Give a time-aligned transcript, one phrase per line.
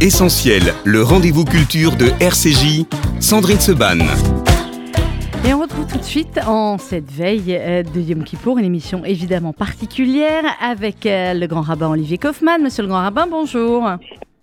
[0.00, 2.84] Essentiel, le rendez-vous culture de RCJ,
[3.18, 3.98] Sandrine Seban.
[5.44, 9.04] Et on retrouve tout de suite en cette veille euh, de Yom Kippour une émission
[9.04, 12.62] évidemment particulière avec euh, le grand rabbin Olivier Kaufmann.
[12.62, 13.88] Monsieur le grand rabbin, bonjour.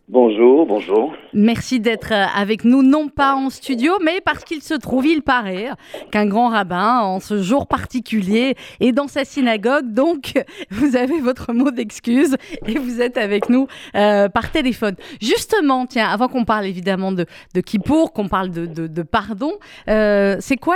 [0.07, 1.15] Bonjour, bonjour.
[1.33, 5.23] Merci d'être euh, avec nous, non pas en studio, mais parce qu'il se trouve, il
[5.23, 5.69] paraît,
[6.11, 9.91] qu'un grand rabbin, en ce jour particulier, est dans sa synagogue.
[9.93, 10.33] Donc,
[10.69, 14.93] vous avez votre mot d'excuse et vous êtes avec nous euh, par téléphone.
[15.19, 17.25] Justement, tiens, avant qu'on parle évidemment de,
[17.55, 19.53] de Kippour, qu'on parle de, pardon,
[19.87, 20.75] euh, c'est quoi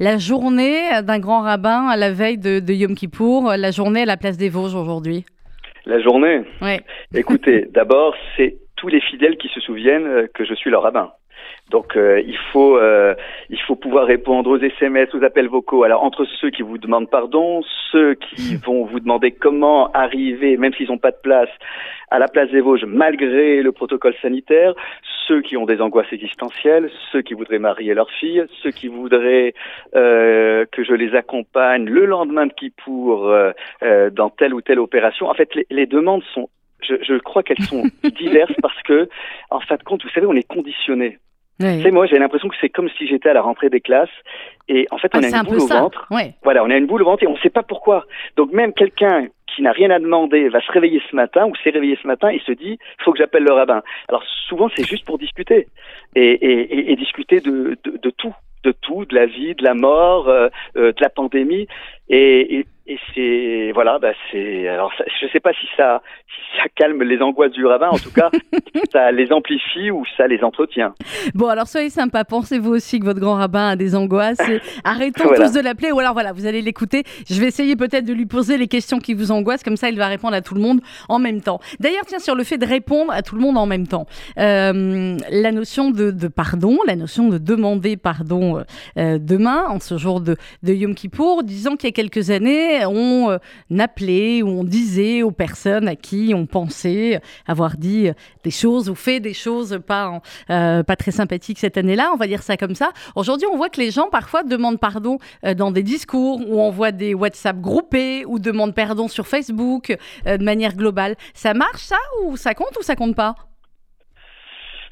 [0.00, 4.06] la journée d'un grand rabbin à la veille de, de Yom Kippour, la journée à
[4.06, 5.24] la place des Vosges aujourd'hui?
[5.86, 6.78] La journée Oui.
[7.14, 11.12] Écoutez, d'abord, c'est tous les fidèles qui se souviennent euh, que je suis leur rabbin.
[11.70, 13.14] Donc euh, il faut euh,
[13.50, 15.82] il faut pouvoir répondre aux SMS, aux appels vocaux.
[15.82, 20.72] Alors entre ceux qui vous demandent pardon, ceux qui vont vous demander comment arriver, même
[20.74, 21.48] s'ils n'ont pas de place,
[22.10, 24.74] à la place des Vosges malgré le protocole sanitaire,
[25.26, 29.54] ceux qui ont des angoisses existentielles, ceux qui voudraient marier leur fille, ceux qui voudraient
[29.94, 35.28] euh, que je les accompagne le lendemain de Kippour euh, dans telle ou telle opération.
[35.28, 36.48] En fait, les, les demandes sont
[36.82, 37.84] je, je crois qu'elles sont
[38.18, 39.08] diverses parce que,
[39.50, 41.18] en fin de compte, vous savez, on est conditionné.
[41.58, 41.90] Oui.
[41.90, 44.10] moi, j'ai l'impression que c'est comme si j'étais à la rentrée des classes
[44.68, 46.06] et en fait, on ah, a une boule au ventre.
[46.42, 48.04] Voilà, on a une boule au ventre et on ne sait pas pourquoi.
[48.36, 51.70] Donc même quelqu'un qui n'a rien à demander va se réveiller ce matin ou s'est
[51.70, 53.82] réveillé ce matin et se dit il faut que j'appelle le rabbin.
[54.08, 55.68] Alors souvent c'est juste pour discuter
[56.14, 58.34] et, et, et, discuter de, de, de, tout,
[58.64, 61.68] de tout, de la vie, de la mort, euh, euh de la pandémie
[62.08, 67.02] et, et c'est voilà, bah c'est alors je sais pas si ça si ça calme
[67.02, 68.30] les angoisses du rabbin, en tout cas
[68.92, 70.94] ça les amplifie ou ça les entretient.
[71.34, 74.38] Bon alors soyez sympa, pensez-vous aussi que votre grand rabbin a des angoisses
[74.84, 77.02] Arrêtons tous de l'appeler ou alors voilà vous allez l'écouter.
[77.28, 79.98] Je vais essayer peut-être de lui poser les questions qui vous angoissent, comme ça il
[79.98, 81.58] va répondre à tout le monde en même temps.
[81.80, 84.06] D'ailleurs tiens sur le fait de répondre à tout le monde en même temps,
[84.38, 88.62] euh, la notion de, de, pardon, la notion de demander pardon
[88.96, 92.84] euh, demain en ce jour de, de Yom Kippour, disant qu'il y a quelques années
[92.84, 93.38] on euh,
[93.78, 98.10] appelait ou on disait aux personnes à qui on pensait avoir dit
[98.44, 100.20] des choses ou fait des choses pas,
[100.50, 102.90] euh, pas très sympathiques cette année-là, on va dire ça comme ça.
[103.14, 106.92] Aujourd'hui, on voit que les gens parfois demandent pardon euh, dans des discours ou envoient
[106.92, 109.96] des WhatsApp groupés ou demandent pardon sur Facebook
[110.26, 111.16] de manière globale.
[111.32, 113.36] Ça marche ça ou ça compte ou ça compte pas?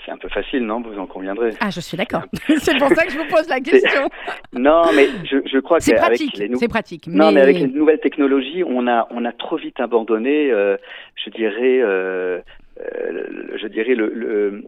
[0.05, 0.81] C'est un peu facile, non?
[0.81, 1.51] Vous en conviendrez.
[1.61, 2.23] Ah, je suis d'accord.
[2.59, 4.09] c'est pour ça que je vous pose la question.
[4.53, 6.43] non, mais je, je crois que c'est pratique.
[6.55, 7.07] C'est pratique.
[7.07, 7.41] Non, mais...
[7.41, 10.77] avec les nouvelles technologies, on a on a trop vite abandonné, euh,
[11.25, 12.41] je dirais, euh,
[12.81, 14.65] euh, je dirais le, le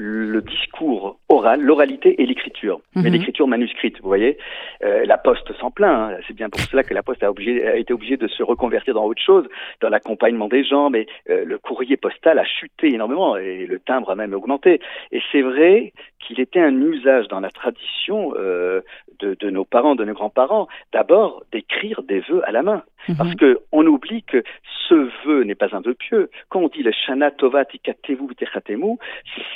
[0.00, 3.14] le discours oral, l'oralité et l'écriture, mais mhm.
[3.14, 4.38] l'écriture manuscrite, vous voyez.
[4.84, 6.16] Euh, la Poste s'en plaint, hein.
[6.28, 8.94] c'est bien pour cela que la Poste a, obligé, a, été obligée de se reconvertir
[8.94, 9.48] dans autre chose,
[9.80, 14.10] dans l'accompagnement des gens, mais euh, le courrier postal a chuté énormément et le timbre
[14.10, 14.80] a même augmenté.
[15.10, 18.82] Et c'est vrai qu'il était un usage dans la tradition euh,
[19.20, 22.82] de, de, nos parents, de nos grands-parents, d'abord d'écrire des vœux à la main.
[23.08, 23.16] Mhm.
[23.16, 24.42] Parce que on oublie que
[24.88, 26.30] ce vœu n'est pas un vœu pieux.
[26.48, 28.24] Quand on dit le Shana Tova Tikatevu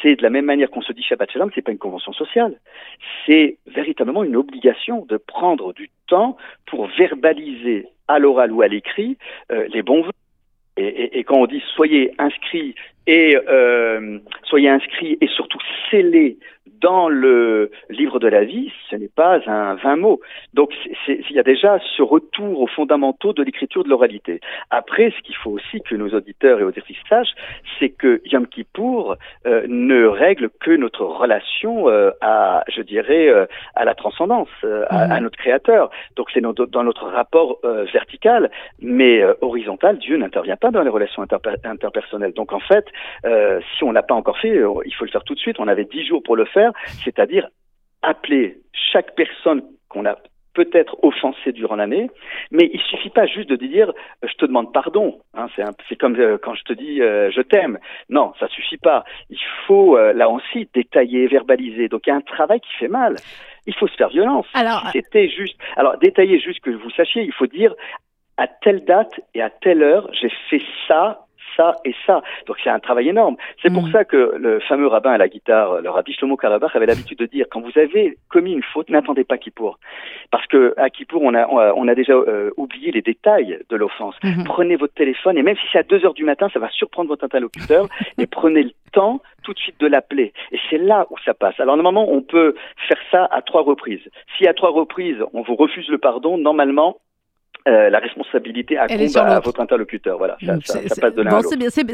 [0.02, 2.54] c'est de la même manière qu'on se dit Shabbat Shalom, c'est pas une convention sociale.
[3.26, 6.36] C'est véritablement une obligation de prendre du temps
[6.66, 9.16] pour verbaliser à l'oral ou à l'écrit
[9.50, 10.12] euh, les bons vœux.
[10.78, 12.74] Et, et, et, quand on dit soyez inscrits
[13.06, 15.58] et euh, soyez inscrits et surtout
[15.90, 16.38] scellés
[16.82, 20.20] dans le livre de la vie, ce n'est pas un vain mot.
[20.52, 20.72] Donc
[21.08, 24.40] il y a déjà ce retour aux fondamentaux de l'écriture de l'oralité.
[24.70, 27.34] Après, ce qu'il faut aussi que nos auditeurs et auditrices sachent,
[27.78, 29.16] c'est que Yom Kippour
[29.46, 35.06] euh, ne règle que notre relation euh, à, je dirais, euh, à la transcendance, à,
[35.06, 35.12] mhm.
[35.12, 35.90] à, notre Créateur.
[36.16, 37.58] Donc c'est dans notre rapport
[37.92, 38.50] vertical,
[38.80, 41.22] mais horizontal, Dieu n'intervient pas dans les relations
[41.64, 42.32] interpersonnelles.
[42.32, 42.86] Donc en fait,
[43.76, 45.56] si on n'a pas encore fait, il faut le faire tout de suite.
[45.58, 46.71] On avait dix jours pour le faire
[47.04, 47.48] c'est-à-dire
[48.02, 50.16] appeler chaque personne qu'on a
[50.54, 52.10] peut-être offensé durant l'année,
[52.50, 55.18] mais il suffit pas juste de dire euh, je te demande pardon.
[55.34, 55.46] Hein,
[55.88, 57.78] c'est comme euh, quand je te dis euh, je t'aime.
[58.08, 59.04] Non, ça suffit pas.
[59.30, 61.88] Il faut là aussi détailler, verbaliser.
[61.88, 63.16] Donc il y a un travail qui fait mal.
[63.66, 64.46] Il faut se faire violence.
[64.54, 65.56] Alors, c'était juste.
[65.76, 67.74] Alors détailler juste que vous sachiez, il faut dire
[68.36, 71.26] à telle date et à telle heure j'ai fait ça
[71.56, 72.22] ça et ça.
[72.46, 73.36] Donc c'est un travail énorme.
[73.62, 73.92] C'est pour mm.
[73.92, 77.26] ça que le fameux rabbin à la guitare, le rabbi Shlomo Karabach, avait l'habitude de
[77.26, 79.78] dire quand vous avez commis une faute, n'attendez pas Kippour.
[80.30, 84.14] Parce que à Kippour, on a, on a déjà euh, oublié les détails de l'offense.
[84.22, 84.44] Mm-hmm.
[84.44, 87.08] Prenez votre téléphone et même si c'est à 2 heures du matin, ça va surprendre
[87.08, 87.86] votre interlocuteur
[88.18, 90.32] et prenez le temps tout de suite de l'appeler.
[90.52, 91.58] Et c'est là où ça passe.
[91.58, 92.54] Alors normalement, on peut
[92.88, 94.08] faire ça à trois reprises.
[94.36, 96.98] Si à trois reprises, on vous refuse le pardon, normalement,
[97.68, 100.18] euh, la responsabilité à, à, votre interlocuteur.
[100.18, 101.42] Voilà, ça, ça, passe de l'un bon,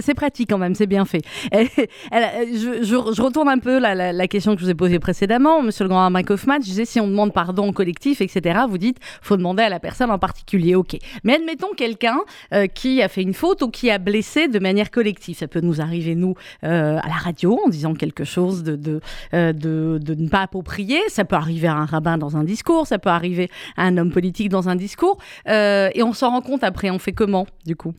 [0.01, 1.21] C'est pratique quand même, c'est bien fait.
[1.53, 5.85] je, je, retourne un peu la, la, question que je vous ai posée précédemment, Monsieur
[5.85, 6.55] le Grand Mike Hoffman.
[6.55, 8.61] Je disais si on demande pardon au collectif, etc.
[8.67, 10.75] Vous dites faut demander à la personne en particulier.
[10.75, 12.19] Ok, mais admettons quelqu'un
[12.55, 15.37] euh, qui a fait une faute ou qui a blessé de manière collective.
[15.37, 16.35] Ça peut nous arriver nous
[16.65, 19.01] euh, à la radio en disant quelque chose de de,
[19.33, 20.99] de de ne pas approprié.
[21.09, 24.11] Ça peut arriver à un rabbin dans un discours, ça peut arriver à un homme
[24.11, 25.19] politique dans un discours.
[25.47, 25.58] Euh,
[25.95, 26.91] et on s'en rend compte après.
[26.91, 27.95] On fait comment, du coup?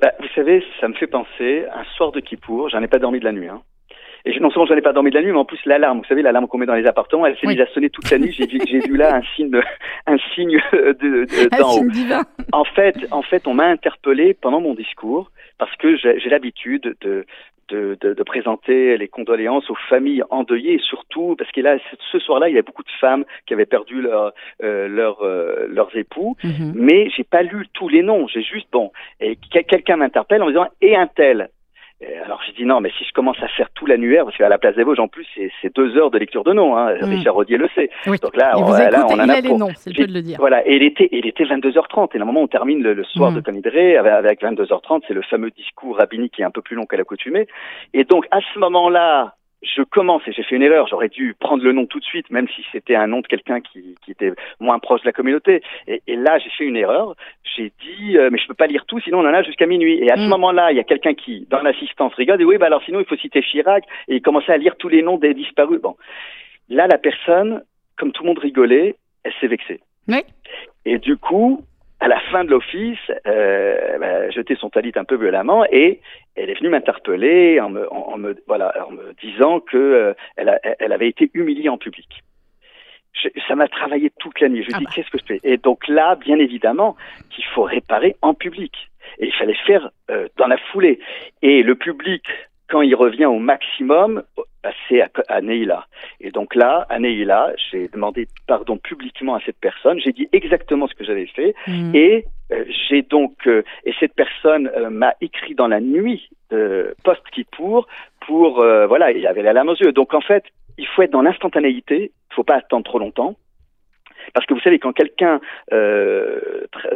[0.00, 3.20] Bah, Vous savez, ça me fait penser, un soir de Kippour, j'en ai pas dormi
[3.20, 3.48] de la nuit.
[3.48, 3.62] Hein.
[4.26, 6.04] Et non seulement j'en ai pas dormi de la nuit, mais en plus l'alarme, vous
[6.04, 8.32] savez, l'alarme qu'on met dans les appartements, elle s'est mise à sonner toute la nuit.
[8.32, 9.52] J'ai vu, là un signe,
[10.06, 11.26] un signe de,
[11.56, 12.24] d'en haut.
[12.52, 17.24] En fait, en fait, on m'a interpellé pendant mon discours parce que j'ai l'habitude de,
[17.68, 21.78] de, de, de, présenter les condoléances aux familles endeuillées et surtout parce que là
[22.12, 24.32] ce soir-là il y a beaucoup de femmes qui avaient perdu leur,
[24.62, 26.72] euh, leur euh, leurs époux mhm.
[26.74, 30.52] mais j'ai pas lu tous les noms j'ai juste bon et quelqu'un m'interpelle en me
[30.52, 31.48] disant et un tel?
[32.24, 34.58] Alors j'ai dit non, mais si je commence à faire tout l'annuaire, parce qu'à la
[34.58, 35.26] place des Vosges, en plus,
[35.62, 36.76] c'est deux heures de lecture de noms.
[36.76, 36.94] Hein.
[37.00, 37.04] Mm.
[37.04, 37.88] Richard Rodier le sait.
[38.04, 40.36] Donc là, on, là, on en a, les noms, c'est le de le dire.
[40.38, 42.10] Voilà, et il était, il était 22h30.
[42.14, 43.36] Et normalement, on termine le, soir mm.
[43.36, 45.04] de Conidré avec, avec 22h30.
[45.08, 47.46] C'est le fameux discours rabbinique qui est un peu plus long qu'à l'accoutumée.
[47.94, 49.34] Et donc, à ce moment-là,
[49.74, 50.86] je commence et j'ai fait une erreur.
[50.88, 53.60] J'aurais dû prendre le nom tout de suite, même si c'était un nom de quelqu'un
[53.60, 55.62] qui, qui, était moins proche de la communauté.
[55.86, 57.14] Et, et là, j'ai fait une erreur.
[57.56, 59.98] J'ai dit, euh, mais je peux pas lire tout, sinon on en a jusqu'à minuit.
[60.02, 60.28] Et à ce mm.
[60.28, 63.06] moment-là, il y a quelqu'un qui, dans l'assistance, rigole et oui, bah alors sinon il
[63.06, 63.84] faut citer Chirac.
[64.08, 65.80] Et il commençait à lire tous les noms des disparus.
[65.80, 65.96] Bon,
[66.68, 67.62] là, la personne,
[67.96, 69.80] comme tout le monde rigolait, elle s'est vexée.
[70.08, 70.22] Oui.
[70.84, 71.64] Et du coup,
[72.00, 76.00] à la fin de l'office, euh, bah, a jeté son talit un peu violemment et
[76.34, 80.58] elle est venue m'interpeller en me, en, me, voilà, en me disant que euh, elle,
[80.78, 82.22] elle, avait été humiliée en public.
[83.14, 84.62] Je, ça m'a travaillé toute la nuit.
[84.62, 84.90] Je lui ai ah dit bah.
[84.94, 85.40] qu'est-ce que je fais?
[85.42, 86.96] Et donc là, bien évidemment,
[87.30, 88.74] qu'il faut réparer en public.
[89.18, 90.98] Et il fallait faire euh, dans la foulée.
[91.40, 92.24] Et le public
[92.68, 94.22] quand il revient au maximum,
[94.62, 95.86] bah, c'est à, à Neila.
[96.20, 100.00] Et donc là, à Neila, j'ai demandé pardon publiquement à cette personne.
[100.00, 101.54] J'ai dit exactement ce que j'avais fait.
[101.66, 101.94] Mmh.
[101.94, 106.28] Et euh, j'ai donc euh, et cette personne euh, m'a écrit dans la nuit
[107.02, 107.88] post Kippour
[108.24, 109.92] pour voilà, il avait la larme aux yeux.
[109.92, 110.44] Donc en fait,
[110.78, 112.12] il faut être dans l'instantanéité.
[112.30, 113.36] Il faut pas attendre trop longtemps.
[114.34, 115.40] Parce que vous savez, quand quelqu'un,
[115.72, 116.40] euh,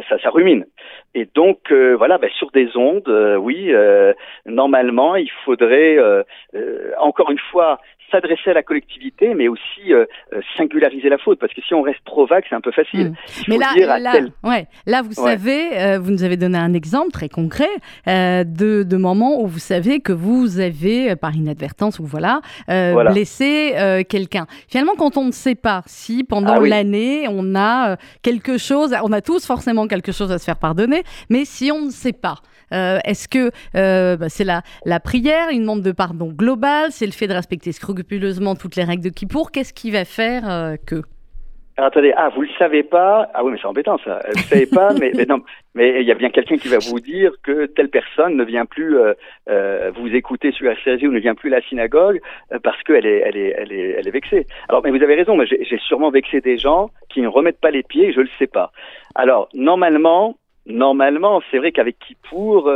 [0.09, 0.65] ça, ça rumine.
[1.13, 3.71] Et donc, euh, voilà, ben, sur des ondes, euh, oui,
[4.45, 5.97] normalement, il faudrait,
[6.99, 7.79] encore une fois,
[8.11, 11.81] s'adresser à la collectivité, mais aussi euh, euh, singulariser la faute, parce que si on
[11.81, 13.09] reste trop vague, c'est un peu facile.
[13.09, 13.15] Hmm.
[13.47, 14.13] Mais là, là,
[14.43, 17.69] ouais, là, vous savez, euh, vous nous avez donné un exemple très concret
[18.05, 22.41] de, de moments où vous savez que vous avez, par inadvertance ou voilà,
[23.11, 23.73] blessé
[24.09, 24.45] quelqu'un.
[24.67, 29.11] Finalement, quand on ne sait pas si pendant ah l'année, on a quelque chose, on
[29.11, 32.35] a tous forcément quelque chose à se faire pardonner, mais si on ne sait pas,
[32.71, 33.51] est-ce que
[34.15, 37.71] bah, c'est la, la prière, une demande de pardon globale, c'est le fait de respecter
[37.71, 41.03] scrupuleusement scrupuleusement toutes les règles de Kippour, qu'est-ce qui va faire euh, que?
[41.77, 43.29] Alors, attendez, ah, vous le savez pas?
[43.33, 44.19] Ah oui, mais c'est embêtant ça.
[44.25, 45.41] Vous le savez pas, mais, non,
[45.75, 48.65] mais il y a bien quelqu'un qui va vous dire que telle personne ne vient
[48.65, 49.13] plus euh,
[49.49, 52.19] euh, vous écouter sur RCG ou ne vient plus à la synagogue
[52.63, 54.47] parce qu'elle est, elle est, elle est, elle est vexée.
[54.67, 57.83] Alors, mais vous avez raison, j'ai sûrement vexé des gens qui ne remettent pas les
[57.83, 58.71] pieds, je le sais pas.
[59.15, 62.71] Alors, normalement, normalement, c'est vrai qu'avec Kippour,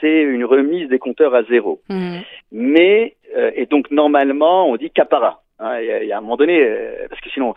[0.00, 1.80] c'est une remise des compteurs à zéro.
[1.88, 2.18] Mmh.
[2.52, 5.42] Mais euh, et donc normalement, on dit capara.
[5.58, 7.54] Hein, il y, a un moment donné, euh, parce que sinon,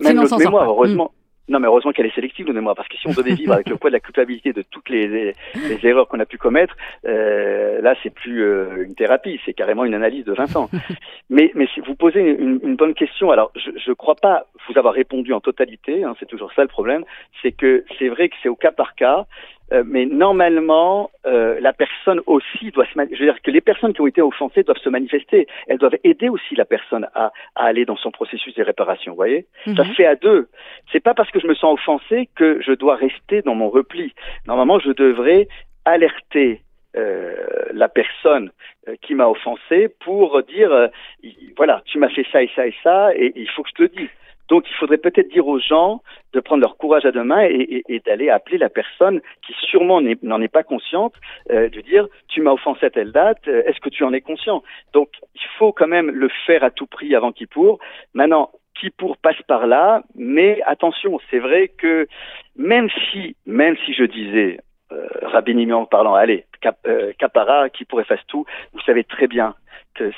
[0.00, 1.12] même notre mémoire, heureusement.
[1.14, 1.18] Mm.
[1.50, 3.70] Non, mais heureusement qu'elle est sélective, nos mémoires, parce que si on devait vivre avec
[3.70, 6.76] le poids de la culpabilité de toutes les, les, erreurs qu'on a pu commettre,
[7.06, 10.68] euh, là, c'est plus euh, une thérapie, c'est carrément une analyse de 20 ans.
[11.30, 14.78] mais, mais si vous posez une, une bonne question, alors je ne crois pas vous
[14.78, 17.04] avoir répondu en totalité, hein, c'est toujours ça le problème,
[17.42, 19.26] c'est que c'est vrai que c'est au cas par cas,
[19.72, 22.92] euh, mais normalement, euh, la personne aussi doit se.
[22.94, 25.46] Je veux dire que les personnes qui ont été offensées doivent se manifester.
[25.66, 29.12] Elles doivent aider aussi la personne à, à aller dans son processus de réparation.
[29.12, 29.94] Vous voyez, ça se mhm.
[29.94, 30.48] fait à deux.
[30.90, 34.14] C'est pas parce que je me sens offensé que je dois rester dans mon repli.
[34.46, 35.48] Normalement, je devrais
[35.84, 36.62] alerter
[36.96, 37.34] euh,
[37.72, 38.50] la personne
[38.88, 40.88] euh, qui m'a offensé pour dire euh,
[41.56, 43.82] voilà, tu m'as fait ça et ça et ça, et il faut que je te
[43.82, 44.08] le dise.
[44.48, 46.02] Donc il faudrait peut-être dire aux gens
[46.32, 50.40] de prendre leur courage à deux mains et, d'aller appeler la personne qui sûrement n'en
[50.40, 51.14] est pas consciente,
[51.50, 54.20] euh, de dire tu m'as offensé à telle date, euh, est-ce que tu en es
[54.20, 54.62] conscient?
[54.92, 57.78] Donc il faut quand même le faire à tout prix avant pour.
[58.14, 58.50] Maintenant,
[58.96, 62.06] pour passe par là, mais attention, c'est vrai que
[62.56, 64.58] même si, même si je disais,
[64.92, 66.46] euh, rabbiniquement parlant, allez,
[66.86, 69.54] euh, capara, qui pourrait faire tout, vous savez très bien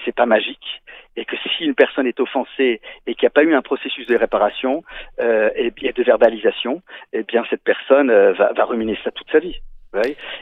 [0.05, 0.83] c'est pas magique
[1.17, 4.07] et que si une personne est offensée et qu'il n'y a pas eu un processus
[4.07, 4.85] de réparation
[5.21, 6.83] euh, et, de verbalisation,
[7.13, 9.61] eh bien cette personne euh, va, va ruminer ça toute sa vie.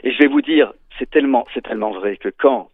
[0.03, 2.69] Et je vais vous dire, c'est tellement, c'est tellement vrai que quand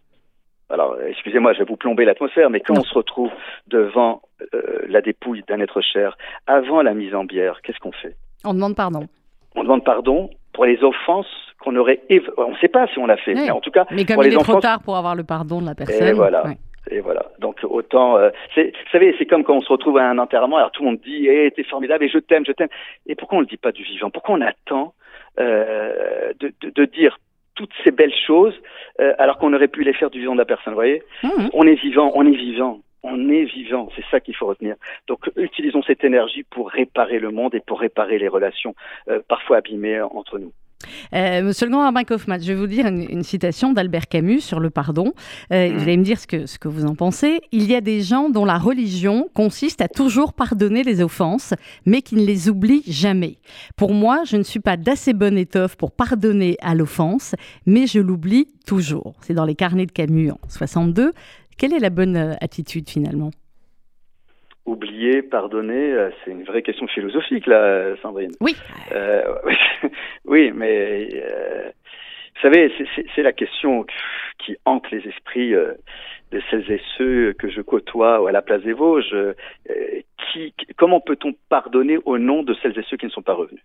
[0.68, 3.30] alors, excusez-moi, je vais vous plomber l'atmosphère, mais quand on se retrouve
[3.68, 4.20] devant
[4.52, 6.18] euh, la dépouille d'un être cher,
[6.48, 8.16] avant la mise en bière, qu'est-ce qu'on fait?
[8.44, 9.06] On demande pardon.
[9.54, 12.00] On demande pardon pour les offenses qu'on aurait.
[12.36, 13.86] On ne sait pas si on l'a fait, mais en tout cas.
[13.90, 16.06] Mais comme pour il les est trop tard pour avoir le pardon de la personne.
[16.06, 16.44] Et voilà.
[16.88, 17.26] Et voilà.
[17.40, 20.70] Donc autant, euh, vous savez, c'est comme quand on se retrouve à un enterrement, alors
[20.70, 22.68] tout le monde dit, eh, t'es formidable et je t'aime, je t'aime.
[23.06, 24.10] Et pourquoi on le dit pas du vivant?
[24.10, 24.94] Pourquoi on attend
[25.40, 27.18] euh, de, de, de, dire
[27.56, 28.54] toutes ces belles choses
[29.00, 30.74] euh, alors qu'on aurait pu les faire du vivant de la personne.
[30.74, 31.02] Vous voyez?
[31.24, 31.48] Mmh.
[31.52, 32.78] On est vivant, on est vivant.
[33.02, 34.76] On est vivant, c'est ça qu'il faut retenir.
[35.08, 38.74] Donc utilisons cette énergie pour réparer le monde et pour réparer les relations
[39.28, 40.52] parfois abîmées entre nous.
[41.14, 44.60] Euh, Monsieur le grand Rabin Kaufmann, je vais vous dire une, citation d'Albert Camus sur
[44.60, 45.12] le pardon.
[45.52, 47.40] Euh, Vous allez me dire ce que, ce que vous en pensez.
[47.52, 51.54] Il y a des gens dont la religion consiste à toujours pardonner les offenses,
[51.84, 53.38] mais qui ne les oublient jamais.
[53.76, 57.34] Pour moi, je ne suis pas d'assez bonne étoffe pour pardonner à l'offense,
[57.66, 59.14] mais je l'oublie toujours.
[59.20, 61.12] C'est dans les carnets de Camus en 62.
[61.56, 63.30] Quelle est la bonne euh, attitude finalement?
[64.66, 68.32] Oublier, pardonner, euh, c'est une vraie question philosophique, là, Sandrine.
[68.40, 68.56] Oui.
[68.92, 69.22] Euh,
[70.24, 71.70] oui, mais euh,
[72.34, 72.72] vous savez,
[73.14, 73.86] c'est la question
[74.38, 78.74] qui hante les esprits de celles et ceux que je côtoie à la place des
[78.74, 79.16] Vosges.
[80.32, 83.62] qui, comment peut-on pardonner au nom de celles et ceux qui ne sont pas revenus?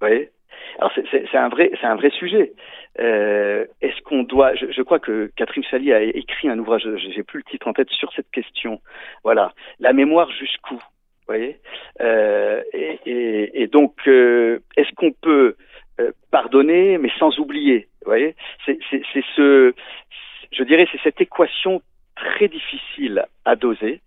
[0.00, 0.30] Vous voyez?
[0.78, 2.52] Alors c'est un vrai, sujet.
[3.00, 7.38] Euh, Est-ce qu'on doit je, crois que Catherine Chali a écrit un ouvrage, j'ai plus
[7.38, 8.80] le titre en tête sur cette question.
[9.24, 10.80] Voilà, la mémoire jusqu'où,
[11.26, 11.58] voyez?
[12.00, 15.56] Euh, et, donc, euh, est-ce qu'on peut
[16.30, 18.34] pardonner mais sans oublier, voyez?
[18.66, 18.78] C'est
[19.36, 19.74] ce,
[20.52, 21.82] je dirais, c'est cette équation
[22.14, 24.00] très difficile à doser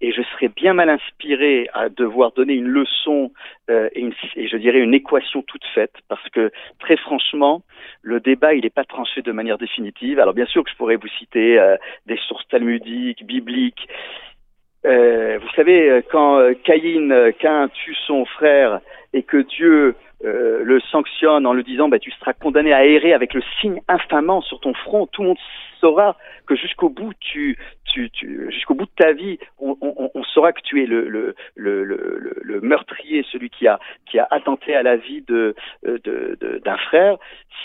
[0.00, 3.32] et je serais bien mal inspiré à devoir donner une leçon
[3.70, 7.62] euh, et, je dirais une équation toute faite, parce que très franchement,
[8.02, 10.18] le débat il n'est pas tranché de manière définitive.
[10.18, 11.76] Alors bien sûr que je pourrais vous citer euh,
[12.06, 13.88] des sources talmudiques, bibliques.
[14.86, 18.80] Euh, vous savez, euh, quand euh, Caïn, Cain tue son frère
[19.12, 23.32] et que Dieu le sanctionne en lui disant bah, tu seras condamné à errer avec
[23.32, 25.38] le signe infamant sur ton front, tout le monde
[25.80, 30.24] saura que jusqu'au bout, tu, tu, tu jusqu'au bout de ta vie, on, on, on,
[30.24, 34.74] saura que tu es le, le, le, le, meurtrier, celui qui a, qui a attenté
[34.74, 35.98] à la vie de, de,
[36.40, 37.16] de d'un frère.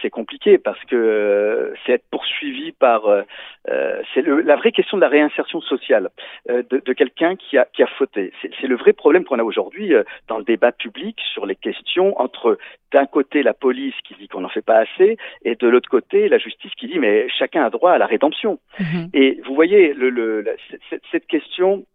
[0.02, 3.08] C'est compliqué parce que euh, c'est être poursuivi par.
[3.08, 3.24] Euh,
[3.70, 6.10] euh c'est la vraie question de la réinsertion sociale
[6.50, 8.32] euh, de, de quelqu'un qui a, qui a fauté.
[8.42, 9.94] C'est le vrai problème qu'on a aujourd'hui
[10.28, 12.58] dans le débat public sur les questions entre
[12.94, 16.30] d'un côté la police qui dit qu'on n'en fait pas assez et de l'autre côté
[16.30, 18.60] la justice qui dit mais chacun a droit à la rédemption.
[18.80, 19.10] Mhm.
[19.14, 20.46] Et vous voyez, le, le,
[20.90, 21.86] cette, cette, question,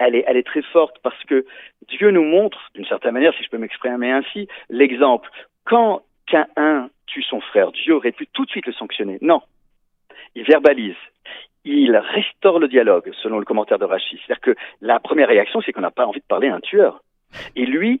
[0.00, 1.46] elle est, elle est très forte parce que
[1.88, 5.30] Dieu nous montre, d'une certaine manière, si je peux m'exprimer ainsi, l'exemple.
[5.64, 9.18] Quand qu'un tue son frère, Dieu aurait pu tout de suite le sanctionner.
[9.20, 9.40] Non.
[10.34, 10.96] Il verbalise.
[11.64, 14.18] Il restaure le dialogue, selon le commentaire de Rachid.
[14.18, 17.02] C'est-à-dire que la première réaction, c'est qu'on n'a pas envie de parler à un tueur.
[17.56, 18.00] Et lui,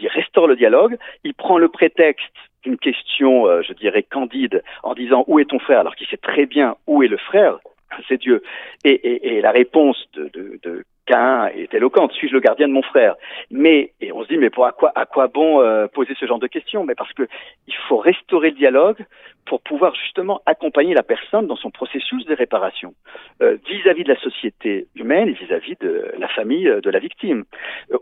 [0.00, 2.24] il restaure le dialogue, il prend le prétexte
[2.62, 6.16] d'une question, euh, je dirais, candide, en disant où est ton frère, alors qu'il sait
[6.16, 7.58] très bien où est le frère,
[8.08, 8.42] c'est Dieu.
[8.84, 12.12] Et, la réponse de Cain est éloquente.
[12.12, 13.14] Suis-je le gardien de mon frère?
[13.50, 16.26] Mais et on se dit mais pour à quoi à quoi bon euh, poser ce
[16.26, 16.84] genre de questions?
[16.84, 17.26] Mais parce que
[17.66, 19.04] il faut restaurer le dialogue
[19.46, 22.94] pour pouvoir justement accompagner la personne dans son processus de réparation
[23.40, 27.44] euh, vis-à-vis de la société humaine et vis-à-vis de la famille euh, de la victime.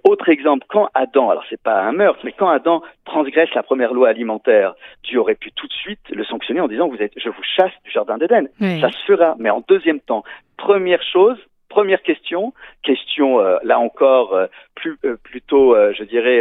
[0.04, 3.92] autre exemple, quand Adam, alors c'est pas un meurtre, mais quand Adam transgresse la première
[3.92, 7.28] loi alimentaire, Dieu aurait pu tout de suite le sanctionner en disant vous êtes, je
[7.28, 8.48] vous chasse du jardin d'Éden.
[8.80, 10.24] Ça se fera, mais en deuxième temps,
[10.56, 11.38] première chose,
[11.74, 12.52] Première question,
[12.84, 16.40] question euh, là encore euh, plus euh, plutôt, je dirais,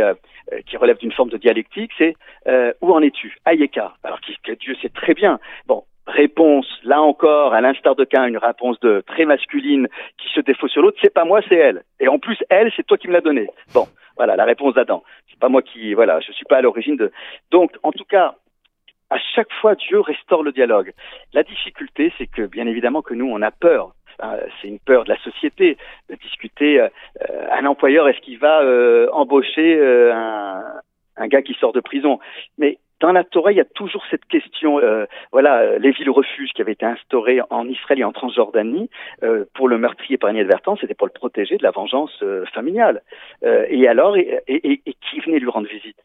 [0.68, 2.14] qui relève d'une forme de dialectique, c'est
[2.82, 3.36] où en es-tu?
[3.44, 3.96] Ayeka.
[4.04, 5.40] Alors que Dieu sait très bien.
[5.66, 9.88] Bon, réponse, là encore, à l'instar de Cain, une réponse de très masculine
[10.20, 11.82] qui se défaut sur l'autre, c'est pas moi, c'est elle.
[12.00, 13.48] Et en plus, elle, c'est toi qui me l'as donnée.
[13.74, 13.88] Bon,
[14.18, 15.02] voilà, la réponse d'Adam.
[15.32, 17.12] C'est pas moi qui, voilà, je suis pas à l'origine de.
[17.50, 18.36] Donc, en tout cas,
[19.10, 20.94] à chaque fois, Dieu restaure le dialogue.
[21.34, 23.94] La difficulté, c'est que, bien évidemment, que nous, on a peur
[24.62, 25.78] c'est une peur de la société
[26.10, 26.80] de discuter.
[26.80, 26.90] Euh,
[27.52, 30.64] un employeur, est-ce qu'il va euh, embaucher euh, un,
[31.18, 32.20] un, gars qui sort de prison?
[32.58, 34.80] Mais dans la Torah, il y a toujours cette question.
[35.34, 38.90] voilà, les villes refuges qui avaient été instaurées en Israël et en Transjordanie
[39.56, 43.02] pour le meurtrier par inadvertance, c'était pour le protéger de la vengeance familiale.
[43.42, 45.98] et alors, et, et, et, qui venait lui rendre visite?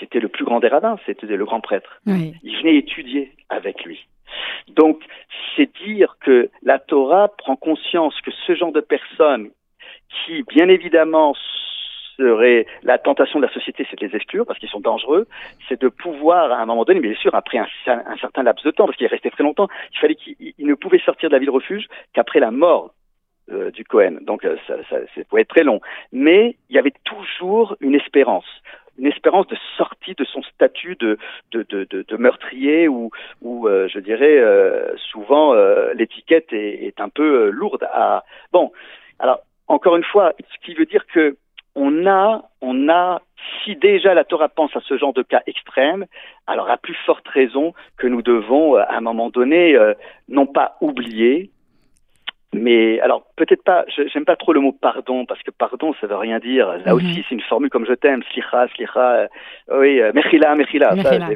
[0.00, 2.00] C'était le plus grand des rabbins, c'était le grand prêtre.
[2.06, 4.06] Il venait étudier avec lui.
[4.68, 5.02] Donc,
[5.56, 9.50] c'est dire que la Torah prend conscience que ce genre de personnes
[10.08, 11.34] qui, bien évidemment,
[12.16, 15.26] serait la tentation de la société, c'est de les exclure parce qu'ils sont dangereux,
[15.68, 18.70] c'est de pouvoir à un moment donné, bien sûr après un, un certain laps de
[18.70, 21.38] temps, parce qu'il est resté très longtemps, il fallait qu'il ne pouvait sortir de la
[21.38, 22.92] ville refuge qu'après la mort
[23.50, 24.18] euh, du Cohen.
[24.20, 25.80] Donc euh, ça, ça, ça, pouvait être très long.
[26.12, 28.46] Mais il y avait toujours une espérance
[28.98, 31.18] une espérance de sortie de son statut de,
[31.52, 35.54] de, de, de, meurtrier où, où euh, je dirais, euh, souvent
[35.94, 38.24] l'étiquette est, est, un peu lourde à...
[38.52, 38.72] Bon,
[39.18, 41.36] alors, encore une fois, ce qui veut dire que
[41.74, 43.22] on a, on a,
[43.64, 46.04] si déjà la Torah pense à ce genre de cas extrême,
[46.46, 49.78] alors à plus forte raison que nous devons, à un moment donné,
[50.28, 51.50] non pas oublier,
[52.52, 56.16] mais alors peut-être pas, j'aime pas trop le mot pardon parce que pardon ça veut
[56.16, 56.68] rien dire.
[56.84, 56.96] Là mhm.
[56.96, 59.28] aussi c'est une formule comme je t'aime, slicha, slicha, euh,
[59.70, 60.94] oui, euh, mechila, mechila.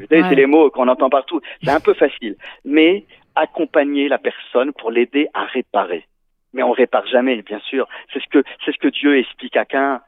[0.08, 1.40] C'est les mots qu'on entend partout.
[1.62, 3.04] C'est un peu facile, mais
[3.35, 6.06] accompagner la personne pour l'aider à réparer.
[6.52, 7.88] Mais on répare jamais, bien sûr.
[8.12, 10.00] C'est ce que c'est ce que Dieu explique à Cain.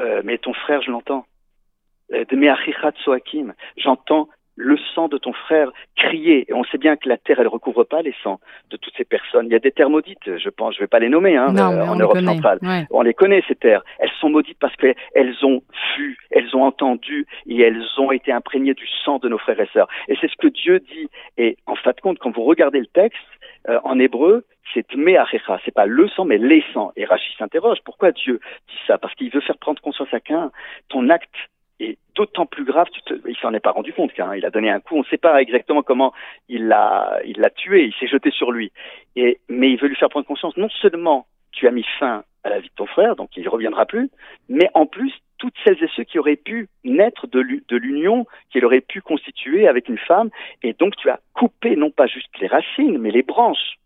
[0.00, 1.24] Euh, mais ton frère, je l'entends.
[2.12, 2.24] Euh,
[3.76, 6.44] J'entends le sang de ton frère crier.
[6.48, 9.04] Et on sait bien que la terre, elle recouvre pas les sangs de toutes ces
[9.04, 9.46] personnes.
[9.46, 11.86] Il y a des terres maudites, je pense, je vais pas les nommer, hein, euh,
[11.86, 12.58] en Europe centrale.
[12.90, 13.82] On les connaît, ces terres.
[13.98, 15.62] Elles sont maudites parce qu'elles ont
[15.96, 19.68] vu, elles ont entendu et elles ont été imprégnées du sang de nos frères et
[19.72, 19.88] sœurs.
[20.08, 21.08] Et c'est ce que Dieu dit.
[21.36, 23.18] Et en fin de compte, quand vous regardez le texte,
[23.68, 26.92] euh, en hébreu, c'est me'achecha, c'est pas le sang, mais les sangs.
[26.96, 28.98] Et Rachid s'interroge, pourquoi Dieu dit ça?
[28.98, 30.50] Parce qu'il veut faire prendre conscience à qu'un,
[30.88, 31.34] ton acte
[31.80, 32.86] et d'autant plus grave,
[33.26, 35.18] il s'en est pas rendu compte hein, il a donné un coup, on ne sait
[35.18, 36.12] pas exactement comment
[36.48, 37.20] il l'a,
[37.56, 38.72] tué, il s'est jeté sur lui.
[39.16, 42.60] Mais il veut lui faire prendre conscience, non seulement tu as mis fin à la
[42.60, 44.10] vie de ton frère, donc il ne reviendra plus,
[44.48, 48.80] mais en plus, toutes celles et ceux qui auraient pu naître de l'union qu'il aurait
[48.80, 50.30] pu constituer avec une femme,
[50.62, 53.78] et donc tu as coupé non pas juste les racines, mais les branches.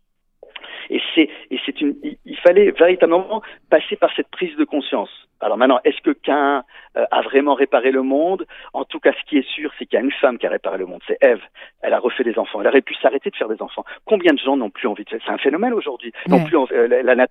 [0.89, 5.09] Et c'est, et c'est une, il fallait véritablement passer par cette prise de conscience.
[5.41, 6.63] Alors maintenant, est-ce que Cain
[6.97, 8.45] euh, a vraiment réparé le monde?
[8.73, 10.49] En tout cas, ce qui est sûr, c'est qu'il y a une femme qui a
[10.49, 11.41] réparé le monde, c'est Ève.
[11.81, 12.59] Elle a refait des enfants.
[12.61, 13.85] Elle aurait pu s'arrêter de faire des enfants.
[14.05, 15.19] Combien de gens n'ont plus envie de faire?
[15.25, 16.11] C'est un phénomène aujourd'hui.
[16.27, 17.27] Non plus euh, la, la,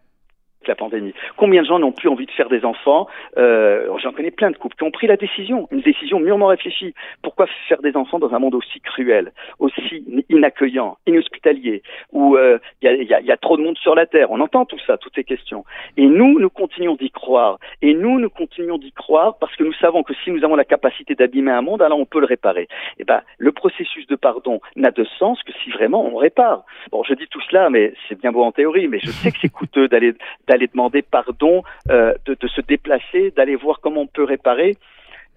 [0.67, 1.15] la pandémie.
[1.37, 4.57] Combien de gens n'ont plus envie de faire des enfants euh, J'en connais plein de
[4.57, 6.95] couples qui ont pris la décision, une décision mûrement réfléchie.
[7.23, 12.59] Pourquoi faire des enfants dans un monde aussi cruel, aussi inaccueillant, inhospitalier, où il euh,
[12.83, 14.31] y, a, y, y, a, trop de monde sur la Terre?
[14.31, 15.65] On entend tout ça, toutes ces questions.
[15.97, 17.59] Et nous, nous continuons d'y croire.
[17.83, 20.65] Et nous, nous continuons d'y croire parce que nous savons que si nous avons la
[20.65, 22.63] capacité d'abîmer un monde, alors on peut le réparer.
[22.63, 22.69] Et
[23.01, 26.65] eh ben, le processus de pardon n'a de sens que si vraiment on répare.
[26.91, 29.39] Bon, je dis tout cela, mais c'est bien beau en théorie, mais je sais que
[29.41, 30.13] c'est coûteux d'aller
[30.49, 34.77] d'aller demander pardon, euh, de, se déplacer, d'aller voir comment on peut réparer.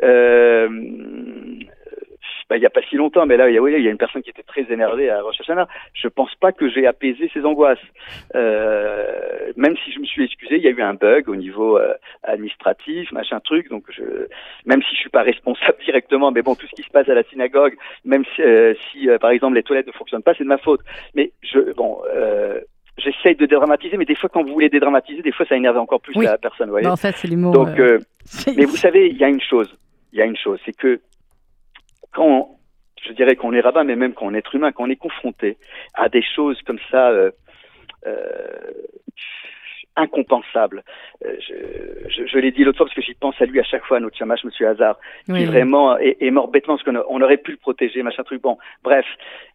[0.04, 0.70] Euh,
[2.50, 4.30] bah, il n'y a pas si longtemps, mais là, il y, a, une personne qui
[4.30, 5.70] était très énervée à Rosh Hashanah.
[5.94, 7.80] Je pense pas que j'ai apaisé ses angoisses.
[8.36, 11.78] Euh, même si je me suis excusé, il y a eu un bug au niveau
[11.78, 11.94] euh,
[12.24, 13.70] administratif, machin truc.
[13.70, 13.86] Donc,
[14.66, 17.14] même si je suis pas responsable directement, mais bon, tout ce qui se passe à
[17.14, 18.42] la synagogue, même si,
[18.92, 20.82] si par exemple les toilettes ne fonctionnent pas, c'est de ma faute.
[21.16, 22.02] Mais je, bon,
[22.98, 26.02] j'essaye de dédramatiser, mais des fois, quand vous voulez dédramatiser, des fois, ça énerve encore
[26.02, 26.68] plus la personne.
[26.68, 27.52] Vous voyez bon, ça, c'est les mots.
[27.52, 28.00] Donc, euh,
[28.56, 29.74] mais vous savez, il y a une chose.
[30.14, 31.00] Il y a une chose, c'est que
[32.12, 32.60] quand,
[33.02, 34.98] je dirais qu'on est rabbin, mais même quand on est être humain, quand on est
[34.98, 35.58] confronté
[35.94, 37.32] à des choses comme ça, euh,
[38.06, 38.18] euh,
[39.96, 40.84] incompensable.
[41.26, 43.64] Euh, je, je, je l'ai dit l'autre fois parce que j'y pense à lui à
[43.64, 47.04] chaque fois, à notre chamash, Monsieur Hazard, qui vraiment est, est, mort bêtement parce qu'on
[47.10, 48.42] on aurait pu le protéger, machin truc.
[48.42, 49.06] Bon, bref.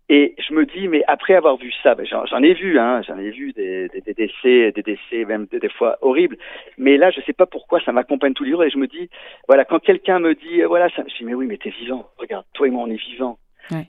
[0.08, 3.18] Et je me dis, mais après avoir vu ça, ben j'en ai vu, hein, j'en
[3.18, 6.36] ai vu des, des, des, décès, des décès même des, des, fois horribles.
[6.78, 9.10] Mais là, je sais pas pourquoi ça m'accompagne tous les jours et je me dis,
[9.48, 12.08] voilà, quand quelqu'un me dit, voilà, ça, je dis, mais oui, mais t'es vivant.
[12.18, 13.38] Regarde, toi et moi, on est vivants.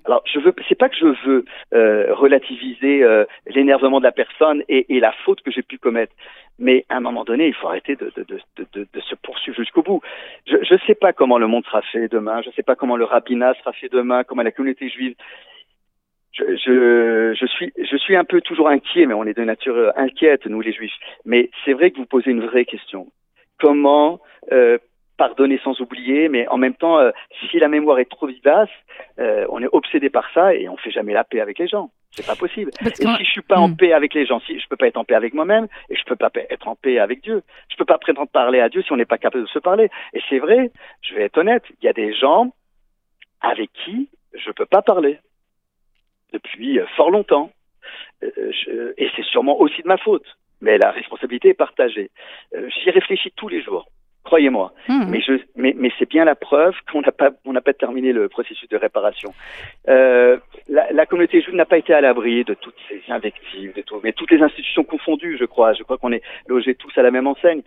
[0.05, 4.63] Alors, je veux, c'est pas que je veux euh, relativiser euh, l'énervement de la personne
[4.69, 6.13] et, la faute que j'ai pu commettre,
[6.57, 9.83] mais à un moment donné, il faut arrêter de, de, de, de, se poursuivre jusqu'au
[9.83, 10.01] bout.
[10.47, 12.97] Je ne sais pas comment le monde sera fait demain, je ne sais pas comment
[12.97, 15.15] le rabbinat sera fait demain, comment la communauté juive.
[16.33, 20.45] Je, je, suis, je suis un peu toujours inquiet, mais on est de nature inquiète,
[20.45, 20.93] nous les juifs.
[21.25, 23.07] Mais c'est vrai que vous posez une vraie question.
[23.59, 24.19] Comment
[24.51, 24.77] euh,
[25.17, 27.11] pardonner sans oublier, mais en même temps, euh,
[27.49, 28.69] si la mémoire est trop vivace,
[29.19, 31.89] euh, on est obsédé par ça et on fait jamais la paix avec les gens.
[32.11, 32.71] C'est pas possible.
[32.81, 33.77] et si je suis pas en hmm.
[33.77, 36.03] paix avec les gens, si je peux pas être en paix avec moi-même et je
[36.05, 38.91] peux pas être en paix avec Dieu, je peux pas prétendre parler à Dieu si
[38.91, 39.89] on n'est pas capable de se parler.
[40.13, 42.51] Et c'est vrai, je vais être honnête, il y a des gens
[43.41, 45.19] avec qui je peux pas parler
[46.33, 47.51] depuis euh, fort longtemps.
[48.23, 50.25] Euh, je, et c'est sûrement aussi de ma faute.
[50.59, 52.09] Mais la responsabilité est partagée.
[52.55, 53.85] Euh, J'y réfléchis tous les jours
[54.27, 54.73] croyez-moi.
[54.89, 55.05] Mmh.
[55.09, 58.11] Mais, je, mais, mais c'est bien la preuve qu'on n'a pas, on n'a pas terminé
[58.11, 59.33] le processus de réparation.
[59.87, 60.37] Euh,
[60.67, 64.11] la, communauté juive n'a pas été à l'abri de toutes ces invectives, de tout, mais
[64.11, 65.71] toutes les institutions confondues, je crois.
[65.73, 67.61] Je crois qu'on est logés tous à la même enseigne.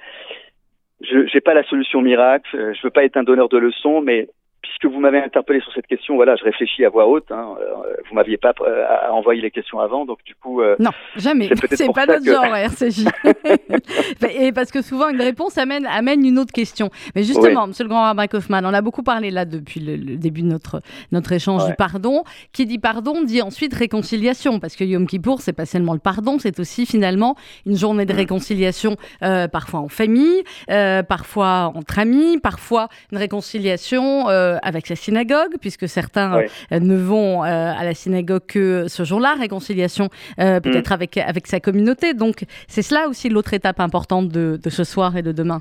[1.00, 2.74] Je n'ai pas la solution miracle.
[2.74, 4.28] Je veux pas être un donneur de leçons, mais
[4.62, 7.30] puisque vous m'avez interpellé sur cette question, voilà, je réfléchis à voix haute.
[7.30, 10.60] Hein, euh, vous m'aviez pas euh, envoyé les questions avant, donc du coup.
[10.60, 11.50] Euh, non, jamais.
[11.72, 13.06] C'est pas notre genre RCJ.
[14.34, 16.90] et parce que souvent une réponse amène amène une autre question.
[17.14, 20.42] Mais justement, Monsieur le Grand Rabbin Kaufmann, on a beaucoup parlé là depuis le, début
[20.42, 22.24] de notre notre échange du pardon.
[22.52, 26.38] Qui dit pardon dit ensuite réconciliation, parce que Yom Kippour, c'est pas seulement le pardon,
[26.38, 33.18] c'est aussi finalement une journée de réconciliation, parfois en famille, parfois entre amis, parfois une
[33.18, 34.28] réconciliation.
[34.49, 39.04] Euh, avec la synagogue, puisque certains euh, ne vont euh, à la synagogue que ce
[39.04, 40.94] jour-là, réconciliation peut-être mm.
[40.94, 42.14] avec, avec sa communauté.
[42.14, 45.60] Donc c'est cela aussi l'autre étape importante de, de ce soir et de demain.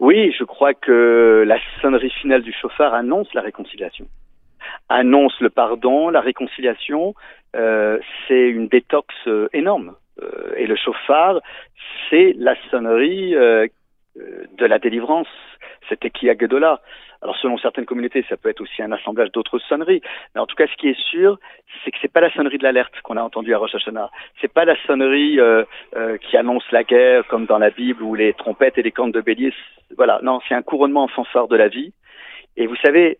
[0.00, 4.06] Oui, je crois que la sonnerie finale du chauffard annonce la réconciliation,
[4.88, 7.14] annonce le pardon, la réconciliation.
[7.52, 9.14] c'est une détox
[9.52, 9.94] énorme.
[10.56, 11.40] et le chauffard,
[12.10, 13.34] c'est la sonnerie
[14.16, 15.28] de la délivrance.
[15.88, 16.80] C'était qui a Gedola.
[17.24, 20.02] Alors selon certaines communautés, ça peut être aussi un assemblage d'autres sonneries.
[20.34, 21.38] Mais en tout cas, ce qui est sûr,
[21.82, 24.10] c'est que c'est pas la sonnerie de l'alerte qu'on a entendue à Rosh Hashanah.
[24.40, 25.64] C'est pas la sonnerie euh,
[25.96, 29.12] euh, qui annonce la guerre, comme dans la Bible, où les trompettes et les cornes
[29.12, 29.54] de bélier.
[29.96, 31.94] Voilà, non, c'est un couronnement en fanfare de la vie.
[32.56, 33.18] Et vous savez,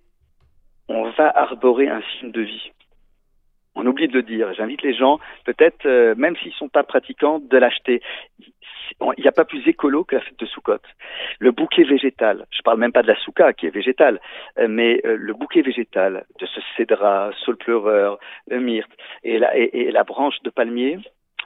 [0.89, 2.73] on va arborer un signe de vie.
[3.75, 4.53] On oublie de le dire.
[4.55, 8.03] J'invite les gens, peut-être, euh, même s'ils ne sont pas pratiquants, de l'acheter
[9.17, 10.79] il n'y a pas plus écolo que la fête de Soukhot.
[11.39, 14.21] Le bouquet végétal, je parle même pas de la souka qui est végétale,
[14.59, 18.19] euh, mais euh, le bouquet végétal de ce cédra, saule pleureur,
[18.49, 18.91] le myrte
[19.23, 20.99] et la, branche de palmier,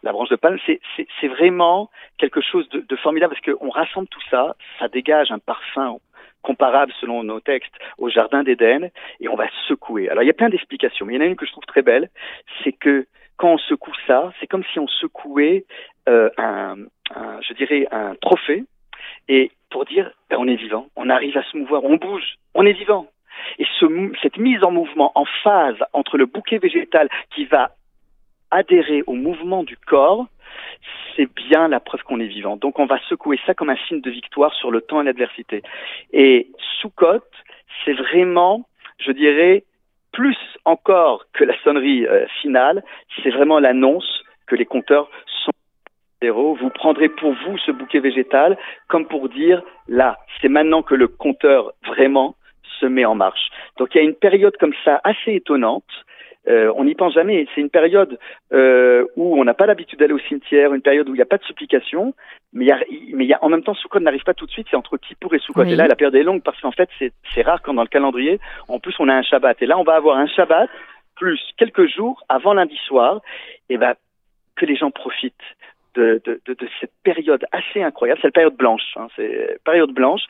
[0.02, 4.56] la branche de palme, c'est vraiment quelque chose de formidable parce qu'on rassemble tout ça,
[4.78, 5.98] ça dégage un parfum
[6.42, 10.08] comparable selon nos textes au jardin d'Éden et on va secouer.
[10.08, 11.66] Alors il y a plein d'explications, mais il y en a une que je trouve
[11.66, 12.10] très belle,
[12.62, 13.06] c'est que
[13.38, 15.64] quand on secoue ça, c'est comme si on secouait
[16.08, 16.76] euh, un,
[17.40, 18.64] je dirais, un trophée,
[19.28, 22.66] et pour dire, ben, on est vivant, on arrive à se mouvoir, on bouge, on
[22.66, 23.06] est vivant.
[23.58, 23.86] Et ce,
[24.22, 27.70] cette mise en mouvement, en phase entre le bouquet végétal qui va
[28.50, 30.26] adhérer au mouvement du corps,
[31.14, 32.56] c'est bien la preuve qu'on est vivant.
[32.56, 35.62] Donc on va secouer ça comme un signe de victoire sur le temps et l'adversité.
[36.12, 36.48] Et
[36.80, 37.24] Soukot,
[37.84, 38.66] c'est vraiment,
[38.98, 39.64] je dirais,
[40.18, 42.82] plus encore que la sonnerie euh, finale,
[43.22, 45.08] c'est vraiment l'annonce que les compteurs
[45.44, 45.52] sont
[46.20, 46.56] zéro.
[46.56, 51.06] Vous prendrez pour vous ce bouquet végétal comme pour dire là, c'est maintenant que le
[51.06, 52.34] compteur vraiment
[52.80, 53.48] se met en marche.
[53.76, 55.92] Donc il y a une période comme ça assez étonnante
[56.46, 57.46] euh, on n'y pense jamais.
[57.54, 58.18] C'est une période
[58.52, 61.26] euh, où on n'a pas l'habitude d'aller au cimetière, une période où il n'y a
[61.26, 62.14] pas de supplication,
[62.52, 62.78] mais, y a,
[63.12, 65.34] mais y a, en même temps, Soukot n'arrive pas tout de suite, c'est entre Kippour
[65.34, 65.64] et Soukot.
[65.64, 68.40] Et là, la période est longue parce qu'en fait, c'est rare quand dans le calendrier,
[68.68, 69.60] en plus, on a un Shabbat.
[69.62, 70.70] Et là, on va avoir un Shabbat
[71.16, 73.20] plus quelques jours avant lundi soir,
[73.68, 73.94] et ben
[74.56, 75.34] que les gens profitent
[75.94, 78.20] de, de, de, de, cette période assez incroyable.
[78.20, 80.22] C'est la période blanche, hein, c'est période blanche.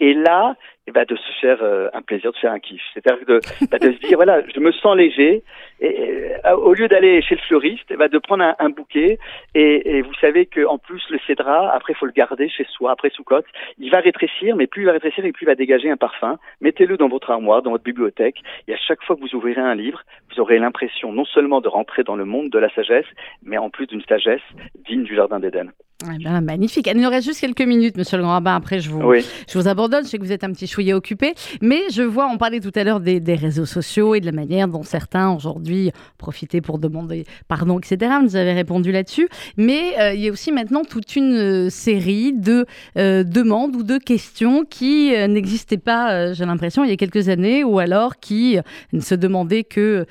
[0.00, 0.56] Et là,
[0.88, 2.82] eh de se faire euh, un plaisir, de faire un kiff.
[2.94, 5.42] C'est-à-dire de, bah, de se dire, voilà, je me sens léger.
[5.80, 9.18] Et, au lieu d'aller chez le fleuriste, eh de prendre un, bouquet.
[9.54, 12.92] Et, et, vous savez qu'en plus, le cédra, après, il faut le garder chez soi,
[12.92, 13.46] après sous côte.
[13.78, 16.38] Il va rétrécir, mais plus il va rétrécir et plus il va dégager un parfum.
[16.60, 18.42] Mettez-le dans votre armoire, dans votre bibliothèque.
[18.68, 21.68] Et à chaque fois que vous ouvrirez un livre, vous aurez l'impression non seulement de
[21.68, 23.06] rentrer dans le monde de la sagesse,
[23.42, 24.42] mais en plus d'une sagesse
[24.86, 25.72] digne du Jardin d'Éden.
[26.04, 26.90] Eh ben, magnifique.
[26.92, 28.54] Il nous reste juste quelques minutes, monsieur le grand rabbin.
[28.54, 29.00] Après, je vous,
[29.48, 30.04] je vous abandonne.
[30.04, 31.34] Je sais que vous êtes un petit chouillet occupé.
[31.62, 34.68] Mais je vois, on parlait tout à l'heure des, réseaux sociaux et de la manière
[34.68, 38.12] dont certains aujourd'hui profitaient pour demander pardon, etc.
[38.22, 39.28] Vous avez répondu là-dessus.
[39.56, 42.66] Mais euh, il y a aussi maintenant toute une euh, série de
[42.98, 47.64] euh, demandes ou de questions qui n'existaient pas, j'ai l'impression, il y a quelques années,
[47.64, 48.58] ou alors qui
[48.92, 50.06] ne se demandaient que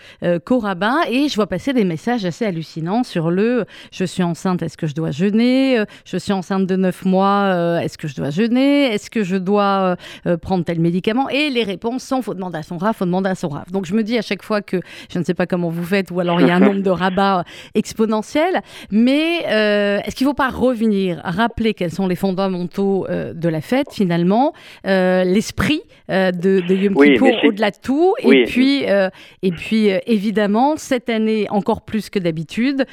[0.45, 0.98] qu'au rabbin.
[1.10, 4.88] Et je vois passer des messages assez hallucinants sur le je suis enceinte, est-ce que
[4.88, 5.75] je dois jeûner?
[5.76, 8.86] Euh, je suis enceinte de 9 mois, euh, est-ce que je dois jeûner?
[8.94, 11.30] Est-ce que je dois euh, prendre tel médicament?
[11.30, 13.72] Et les réponses sont faut demander à son RAF, faut demander à son RAF.
[13.72, 14.78] Donc je me dis à chaque fois que
[15.12, 16.90] je ne sais pas comment vous faites, ou alors il y a un nombre de
[16.90, 18.62] rabats exponentiel,
[18.92, 23.92] mais est-ce qu'il ne faut pas revenir, rappeler quels sont les fondamentaux de la fête
[23.92, 31.48] finalement, l'esprit de, Yom Kippur au-delà de tout, et puis, et puis évidemment, cette année
[31.50, 32.86] encore plus que d'habitude,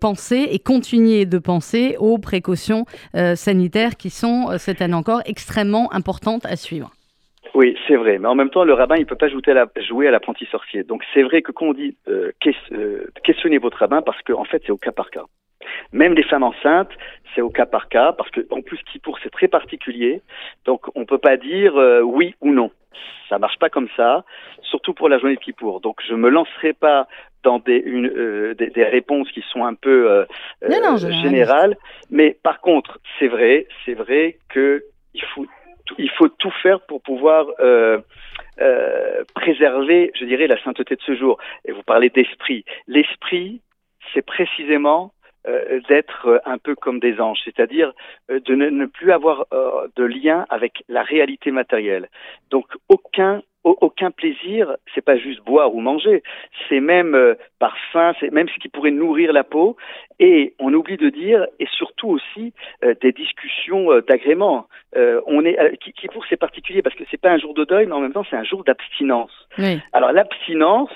[0.00, 5.22] penser et continuer de penser aux précautions euh, sanitaires qui sont, euh, cette année encore,
[5.26, 6.90] extrêmement importantes à suivre.
[7.54, 8.18] Oui, c'est vrai.
[8.18, 10.82] Mais en même temps, le rabbin, il ne peut pas jouer à l'apprenti sorcier.
[10.82, 12.32] Donc c'est vrai que quand on dit euh,
[13.22, 15.24] questionnez votre rabbin, parce qu'en en fait, c'est au cas par cas.
[15.92, 16.90] Même les femmes enceintes,
[17.34, 20.20] c'est au cas par cas, parce que en plus Kippour c'est très particulier,
[20.66, 22.70] donc on peut pas dire oui ou non.
[23.28, 24.24] Ça marche pas comme ça,
[24.62, 25.80] surtout pour la journée de Kippour.
[25.80, 27.06] Donc je me lancerai pas
[27.42, 30.24] dans des, une, euh, des, des, réponses qui sont un peu euh,
[30.68, 31.76] non, non, générales,
[32.10, 35.46] mais par contre c'est vrai, c'est vrai que il faut
[35.98, 38.00] il faut tout faire pour pouvoir euh,
[38.60, 41.38] euh, préserver, je dirais, la sainteté de ce jour.
[41.64, 42.64] Et vous parlez d'esprit.
[42.86, 43.60] L'esprit,
[44.12, 45.12] c'est précisément
[45.46, 47.92] euh, d'être un peu comme des anges, c'est-à-dire
[48.30, 52.08] euh, de ne, ne, plus avoir euh, de lien avec la réalité matérielle.
[52.50, 56.22] Donc aucun aucun plaisir, c'est pas juste boire ou manger,
[56.68, 59.76] c'est même euh, parfum, c'est même ce qui pourrait nourrir la peau.
[60.18, 62.52] Et on oublie de dire, et surtout aussi
[62.84, 64.66] euh, des discussions euh, d'agrément.
[64.96, 67.64] Euh, on est, qui, qui, pour c'est particulier parce que c'est pas un jour de
[67.64, 69.32] deuil, mais en même temps c'est un jour d'abstinence.
[69.58, 69.80] Oui.
[69.92, 70.90] Alors l'abstinence,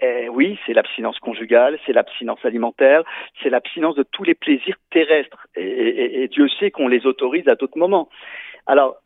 [0.00, 3.02] eh, oui, c'est l'abstinence conjugale, c'est l'abstinence alimentaire,
[3.42, 5.46] c'est l'abstinence de tous les plaisirs terrestres.
[5.56, 8.08] Et, et, et Dieu sait qu'on les autorise à d'autres moments.
[8.66, 8.96] Alors,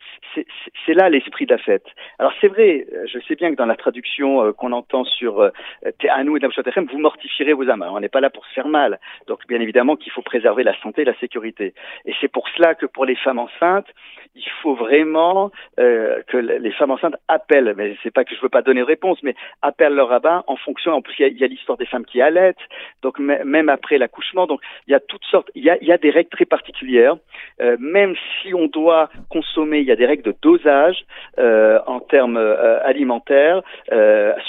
[0.86, 1.86] c'est là l'esprit de la fête.
[2.18, 5.50] Alors, c'est vrai, je sais bien que dans la traduction euh, qu'on entend sur euh,
[5.98, 6.46] Te'anu et
[6.92, 7.84] vous mortifierez vos âmes.
[7.90, 9.00] On n'est pas là pour se faire mal.
[9.26, 11.74] Donc, bien évidemment qu'il faut préserver la santé et la sécurité.
[12.04, 13.88] Et c'est pour cela que pour les femmes enceintes,
[14.34, 18.48] il faut vraiment euh, que les femmes enceintes appellent, mais c'est pas que je veux
[18.48, 21.46] pas donner de réponse, mais appellent leur rabbin en fonction, en plus il y a,
[21.46, 22.56] l'histoire des femmes qui allaitent,
[23.02, 26.30] donc même après l'accouchement, donc il y a toutes sortes, il y a, des règles
[26.30, 27.16] très particulières,
[27.60, 31.04] euh, même si on doit consommer, il y a des règles de dosage
[31.38, 32.38] euh, en termes
[32.84, 33.62] alimentaires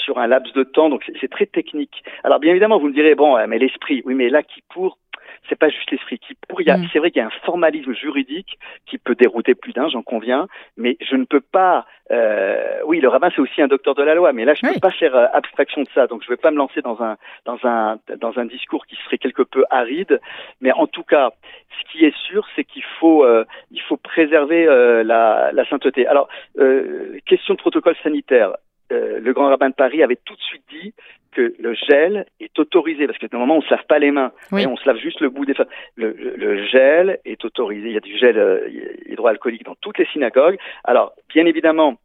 [0.04, 2.02] sur un laps de temps, donc c'est très technique.
[2.24, 4.98] Alors bien évidemment, vous me direz, bon, mais l'esprit, oui, mais là qui pour
[5.48, 6.60] c'est pas juste l'esprit qui pour.
[6.60, 6.86] Mm.
[6.92, 10.46] c'est vrai qu'il y a un formalisme juridique qui peut dérouter plus d'un, j'en conviens,
[10.76, 11.86] mais je ne peux pas.
[12.10, 14.70] Euh, oui, le rabbin c'est aussi un docteur de la loi, mais là je ne
[14.70, 14.74] oui.
[14.74, 17.00] peux pas faire euh, abstraction de ça, donc je ne vais pas me lancer dans
[17.02, 20.20] un dans un dans un discours qui serait quelque peu aride,
[20.60, 21.30] mais en tout cas,
[21.78, 26.06] ce qui est sûr, c'est qu'il faut euh, il faut préserver euh, la, la sainteté.
[26.06, 28.52] Alors, euh, question de protocole sanitaire.
[28.92, 30.94] Euh, le grand rabbin de Paris avait tout de suite dit
[31.32, 34.62] que le gel est autorisé parce que normalement on se lave pas les mains, oui.
[34.62, 35.54] et on se lave juste le bout des
[35.94, 37.88] le, le, le, gel est autorisé.
[37.88, 38.68] Il y a du gel euh,
[39.06, 40.58] hydroalcoolique dans toutes les synagogues.
[40.84, 41.98] Alors bien évidemment.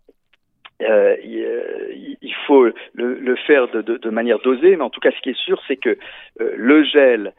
[0.82, 2.74] Euh, il, il, faut le,
[3.14, 5.62] le faire de, de, de, manière dosée, mais en tout cas, ce qui est sûr,
[5.70, 5.98] c'est que
[6.38, 7.34] le gel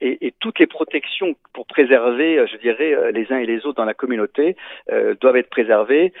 [0.00, 3.84] et, et, toutes les protections pour préserver, je dirais, les uns et les autres dans
[3.84, 4.54] la communauté
[5.20, 6.12] doivent être préservées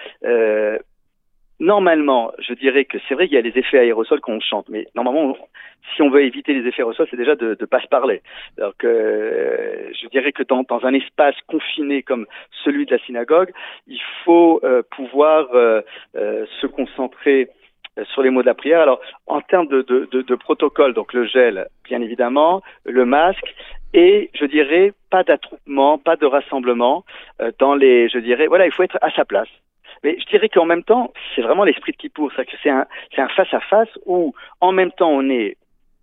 [1.60, 4.86] normalement, je dirais que c'est vrai qu'il y a les effets aérosols qu'on chante, mais
[4.94, 5.36] normalement,
[5.94, 8.22] si on veut éviter les effets aérosols, c'est déjà de ne pas se parler.
[8.58, 12.26] Alors que euh, je dirais que dans, dans, un espace confiné comme
[12.64, 13.52] celui de la synagogue,
[13.86, 15.82] il faut euh, pouvoir euh,
[16.16, 17.48] euh se concentrer
[17.98, 18.80] euh, sur les mots de la prière.
[18.80, 23.54] Alors, en termes de, de, de, de protocole, donc le gel, bien évidemment, le masque,
[23.92, 27.04] et je dirais pas d'attroupement, pas de rassemblement
[27.60, 29.48] dans les, je dirais, voilà, il faut être à sa place.
[30.04, 32.30] Mais je dirais qu'en même temps, c'est vraiment l'esprit de Kippour.
[32.62, 32.86] C'est un,
[33.16, 35.56] un face-à-face où, en même temps, on est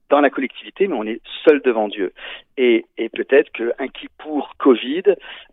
[0.09, 2.11] dans la collectivité, mais on est seul devant Dieu.
[2.57, 5.03] Et, et peut-être qu'un Kippour Covid,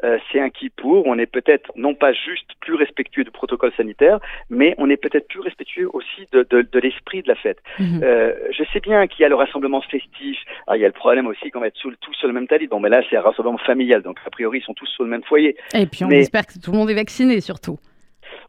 [0.02, 3.72] euh, c'est un Kippour où on est peut-être non pas juste plus respectueux du protocole
[3.76, 4.18] sanitaire,
[4.50, 7.60] mais on est peut-être plus respectueux aussi de, de, de l'esprit de la fête.
[7.78, 8.00] Mhm.
[8.02, 10.38] Euh, je sais bien qu'il y a le rassemblement festif.
[10.66, 12.48] Ah, il y a le problème aussi qu'on va être sous, tous sur le même
[12.48, 12.66] talit.
[12.66, 15.10] Bon, mais là, c'est un rassemblement familial, donc a priori, ils sont tous sur le
[15.10, 15.56] même foyer.
[15.72, 16.18] Et puis on mais...
[16.18, 17.78] espère que tout le monde est vacciné surtout.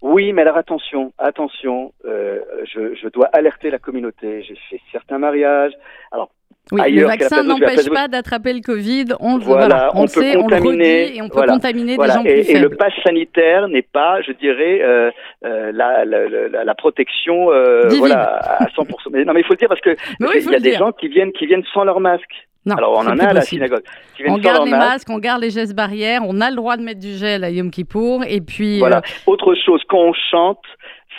[0.01, 4.43] Oui, mais alors attention, attention, euh, je, je, dois alerter la communauté.
[4.43, 5.73] J'ai fait certains mariages.
[6.11, 6.29] Alors,
[6.71, 9.05] oui, ailleurs, le vaccin n'empêche pas d'attraper le Covid.
[9.19, 11.97] On, voilà, voilà, on, on le sait, on le redit et on peut voilà, contaminer
[11.97, 12.57] des gens et, plus faibles.
[12.57, 15.09] Et le pass sanitaire n'est pas, je dirais, euh,
[15.45, 18.85] euh, la, la, la, la, protection euh, voilà, à 100%.
[19.11, 20.79] Mais, non, mais il faut le dire parce que oui, il y a des dire.
[20.79, 22.47] gens qui viennent, qui viennent sans leur masque.
[22.65, 23.83] Non, Alors on en a à la synagogue.
[24.27, 26.99] On garde les masques, on garde les gestes barrières, on a le droit de mettre
[26.99, 28.79] du gel à Yom Kippour et puis.
[28.79, 29.01] Voilà.
[29.27, 30.59] Autre chose, quand on chante,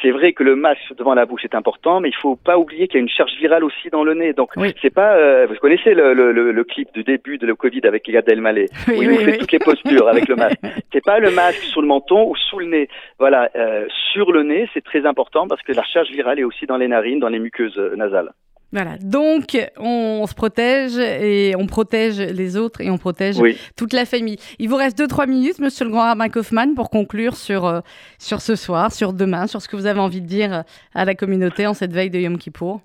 [0.03, 2.89] c'est vrai que le masque devant la bouche est important, mais il faut pas oublier
[2.89, 4.33] qu'il y a une charge virale aussi dans le nez.
[4.33, 4.75] Donc oui.
[4.81, 8.09] c'est pas, euh, vous connaissez le, le, le, clip du début de le Covid avec
[8.09, 10.61] Gad Elmaleh, oui, où il oui, fait toutes les postures avec le masque.
[10.93, 12.89] C'est pas le masque sur le menton ou sous le nez.
[13.19, 16.67] Voilà, euh, sur le nez, c'est très important parce que la charge virale est aussi
[16.67, 18.33] dans les narines, dans les muqueuses euh, nasales.
[18.73, 23.57] Voilà, donc on se protège et on protège les autres et on protège oui.
[23.77, 24.37] toute la famille.
[24.61, 27.81] Il vous reste 2-3 minutes, monsieur le grand rabbin Kaufmann, pour conclure sur, euh,
[28.19, 30.63] sur ce soir, sur demain, sur ce que vous avez envie de dire
[30.95, 32.81] à la communauté en cette veille de Yom Kippour.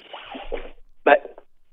[1.05, 1.17] Bah,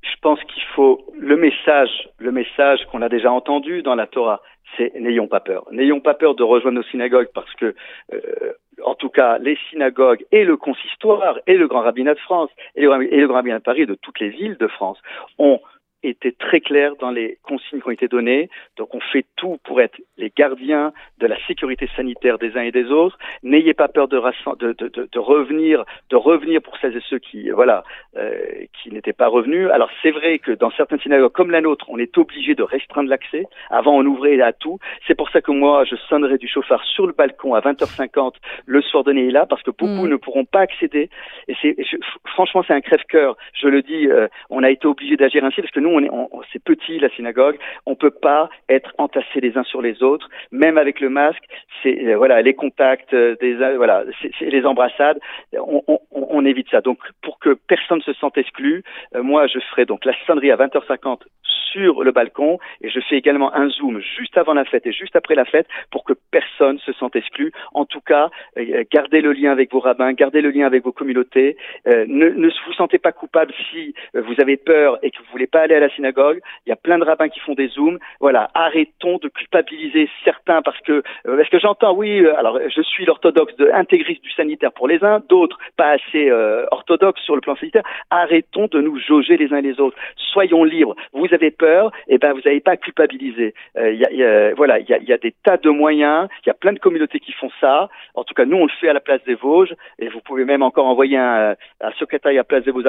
[0.03, 4.43] je pense qu'il faut le message, le message qu'on a déjà entendu dans la Torah,
[4.77, 5.65] c'est n'ayons pas peur.
[5.73, 7.75] N'ayons pas peur de rejoindre nos synagogues parce que
[8.13, 8.19] euh,
[8.85, 12.83] en tout cas, les synagogues et le consistoire et le grand rabbinat de France et
[12.83, 14.99] le, grand rabbinat de Paris de toutes les villes de France
[15.39, 15.61] ont
[16.03, 18.51] été très clair dans les consignes qui ont été données.
[18.77, 22.73] Donc on fait tout pour être les gardiens de la sécurité sanitaire des uns et
[22.73, 23.19] des autres.
[23.43, 24.21] N'ayez pas peur de,
[24.59, 27.85] de, de, de, revenir, de revenir pour celles et ceux qui, voilà,
[28.17, 28.41] euh,
[28.83, 29.69] qui n'étaient pas revenus.
[29.71, 33.09] Alors c'est vrai que dans certaines synagogues comme la nôtre, on est obligé de restreindre
[33.09, 33.45] l'accès.
[33.71, 34.79] Avant on ouvrait à tout.
[35.07, 38.35] C'est pour ça que moi je sonnerai du chauffard sur le balcon à 20h50
[38.67, 40.11] le soir de là parce que beaucoup mm.
[40.11, 41.11] ne pourront pas accéder.
[41.49, 41.77] Et c'est
[42.27, 43.37] franchement c'est un crève-cœur.
[43.55, 46.11] Je le dis, euh, on a été obligé d'agir ainsi parce que nous on est,
[46.53, 50.79] c'est petit la synagogue, on peut pas être entassés les uns sur les autres, même
[50.79, 51.45] avec le masque.
[51.83, 55.19] C'est euh, voilà les contacts, euh, des voilà, c'est les embrassades,
[55.53, 56.81] on, évite ça.
[56.81, 58.83] Donc pour que personne se sente exclu,
[59.15, 61.21] moi je ferai donc la sonnerie à 20h50
[61.73, 65.17] sur le balcon et je fais également un zoom juste avant la fête et juste
[65.17, 67.53] après la fête pour que personne se sente exclu.
[67.73, 70.93] En tout cas, euh, gardez le lien avec vos rabbins, gardez le lien avec vos
[70.93, 71.57] communautés.
[71.87, 75.31] Euh, ne, ne vous sentez pas coupable si euh, vous avez peur et que vous
[75.33, 76.41] voulez pas aller à synagogue.
[76.67, 77.99] Il y a plein de rabbins qui font des zooms.
[78.21, 82.27] Voilà, arrêtons de culpabiliser certains parce que parce que j'entends oui.
[82.27, 86.31] alors je suis l'orthodoxe de intégriste du sanitaire pour les uns, d'autres pas assez
[86.71, 87.83] orthodoxes sur le plan sanitaire.
[88.11, 89.97] Arrêtons de nous jauger les uns les autres.
[90.17, 90.95] Soyons libres.
[91.13, 93.55] Vous avez peur, et eh ben vous n'avez pas à culpabiliser.
[93.77, 96.29] Euh, voilà, il y a, des tas de moyens.
[96.45, 97.89] Il y a plein de communautés qui font ça.
[98.15, 100.45] En tout cas, nous on le fait à la place des Vosges, et vous pouvez
[100.45, 102.83] même encore envoyer un, un secrétariat place des Vosges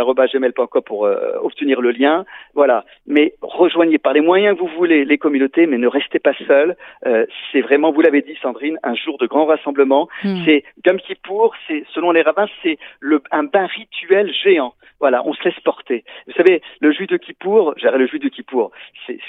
[0.85, 2.25] pour euh, obtenir le lien.
[2.53, 2.82] Voilà.
[3.07, 6.75] Mais rejoignez par les moyens que vous voulez les communautés, mais ne restez pas seuls.
[7.05, 10.07] Euh, c'est vraiment, vous l'avez dit, Sandrine, un jour de grand rassemblement.
[10.23, 10.43] Hmm.
[10.45, 14.73] C'est Yom Kippour, c'est selon les rabbins, c'est le un bain rituel géant.
[14.99, 16.05] Voilà, on se laisse porter.
[16.27, 18.71] Vous savez, le juif de Kippour, j'ai le juif de Kippour,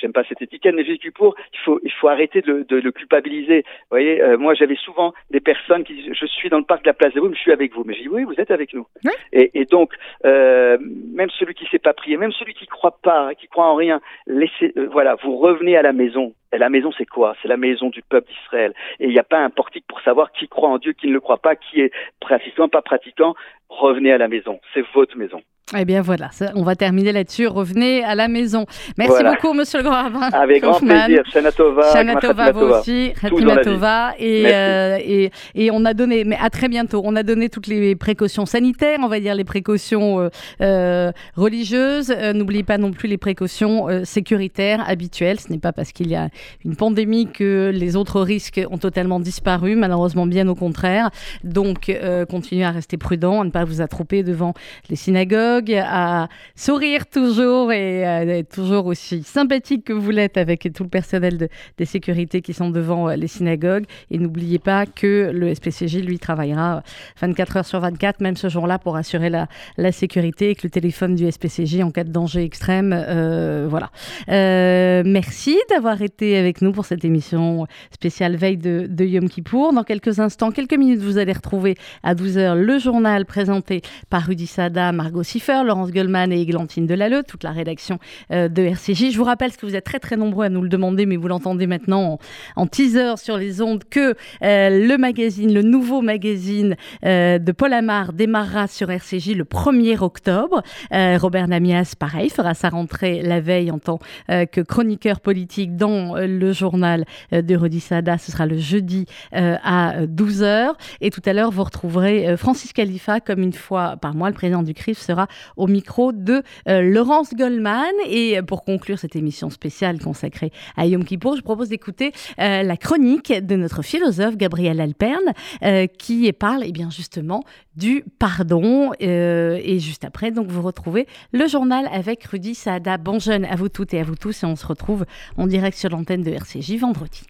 [0.00, 2.64] j'aime pas cette étiquette, mais le juif de Kippour, il faut, il faut arrêter de,
[2.68, 3.64] de le culpabiliser.
[3.66, 6.82] Vous voyez, euh, moi j'avais souvent des personnes qui disent, je suis dans le parc
[6.82, 7.82] de la place de vous, mais je suis avec vous.
[7.84, 8.86] Mais je dis, oui, vous êtes avec nous.
[9.32, 9.92] Et, et, donc,
[10.24, 13.74] euh, même celui qui sait pas prier, même celui qui croit pas, qui croit en
[13.74, 16.35] rien, euh, voilà, vous revenez à la maison.
[16.52, 17.35] Et la maison, c'est quoi?
[17.42, 18.74] C'est la maison du peuple d'Israël.
[19.00, 21.12] Et il n'y a pas un portique pour savoir qui croit en Dieu, qui ne
[21.12, 23.35] le croit pas, qui est pratiquant, pas pratiquant.
[23.68, 24.61] Revenez à la maison.
[24.72, 25.42] C'est votre maison.
[25.74, 27.46] Eh bien voilà, on va terminer là-dessus.
[27.46, 28.66] Revenez à la maison.
[28.98, 30.29] Merci beaucoup, Monsieur le Grand Rabbin.
[30.35, 31.22] Avec grand plaisir.
[31.33, 31.90] Shanatova.
[31.90, 33.14] Shanatova, vous aussi.
[33.62, 34.12] Tova.
[34.18, 37.66] Et, euh, et, et, on a donné, mais à très bientôt, on a donné toutes
[37.66, 40.29] les précautions sanitaires, on va dire les précautions euh,
[40.61, 42.14] euh religieuses.
[42.35, 45.40] N'oubliez pas non plus les précautions sécuritaires habituelles.
[45.40, 46.29] Ce n'est pas parce qu'il y a
[46.66, 51.11] une pandémie que les autres risques ont totalement disparu, malheureusement bien au contraire.
[51.42, 51.90] Donc
[52.29, 54.53] continuez à rester prudent, à ne pas vous attroper devant
[54.90, 60.84] les synagogues à sourire toujours et euh, toujours aussi sympathique que vous l'êtes avec tout
[60.84, 63.84] le personnel de, des sécurités qui sont devant euh, les synagogues.
[64.10, 66.82] Et n'oubliez pas que le SPCJ, lui, travaillera
[67.20, 69.46] 24 heures sur 24, même ce jour-là, pour assurer la,
[69.92, 73.90] sécurité et que le téléphone du SPCJ, en cas de danger extrême, euh, voilà.
[74.28, 79.72] merci d'avoir été avec nous pour cette émission spéciale veille de, Yom Kippour.
[79.72, 84.46] Dans quelques instants, quelques minutes, vous allez retrouver à 12h le journal présenté par Rudy
[84.46, 87.98] Sada, Margot Laurence Goldman et Églantine Delalleux, toute la rédaction
[88.30, 89.11] euh, de RCJ.
[89.11, 91.16] Je vous rappelle, ce que vous êtes très très nombreux à nous le demander, mais
[91.16, 92.18] vous l'entendez maintenant
[92.57, 97.72] en, teaser sur les ondes, que euh, le magazine, le nouveau magazine euh, de Paul
[97.72, 100.62] Amar démarrera sur RCJ le 1er octobre.
[100.90, 106.52] Robert Namias, pareil, fera sa rentrée la veille en tant que chroniqueur politique dans le
[106.52, 108.18] journal de Rodi Sada.
[108.18, 110.74] Ce sera le jeudi à 12h.
[111.00, 114.62] Et tout à l'heure, vous retrouverez Francis Khalifa, comme une fois par mois, le président
[114.62, 115.26] du CRIF sera
[115.57, 117.92] au micro de euh, Laurence Goldman.
[118.07, 122.77] Et pour conclure cette émission spéciale consacrée à Yom Kippour, je propose d'écouter euh, la
[122.77, 127.44] chronique de notre philosophe Gabriel Alperne euh, qui parle eh bien, justement
[127.77, 128.92] du pardon.
[129.01, 132.99] et juste après, donc, vous retrouvez le journal avec Rudy Saada.
[132.99, 135.05] Bon jeune à vous toutes et à vous tous et on se retrouve
[135.37, 137.23] en direct sur l'antenne de RCJ vendredi.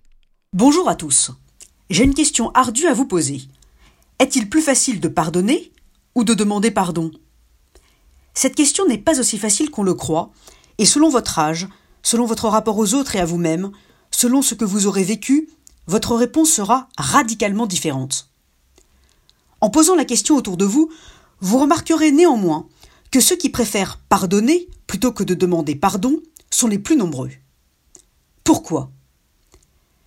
[0.53, 1.33] Bonjour à tous.
[1.91, 3.43] J'ai une question ardue à vous poser.
[4.19, 5.73] Est-il plus facile de pardonner
[6.15, 7.11] ou de demander pardon?
[8.35, 10.33] Cette question n'est pas aussi facile qu'on le croit,
[10.79, 11.69] et selon votre âge,
[12.03, 13.71] selon votre rapport aux autres et à vous-même,
[14.11, 15.49] selon ce que vous aurez vécu,
[15.87, 18.31] votre réponse sera radicalement différente.
[19.61, 20.91] En posant la question autour de vous,
[21.41, 22.67] vous remarquerez néanmoins
[23.11, 26.21] que ceux qui préfèrent pardonner plutôt que de demander pardon
[26.51, 27.31] sont les plus nombreux.
[28.43, 28.91] Pourquoi?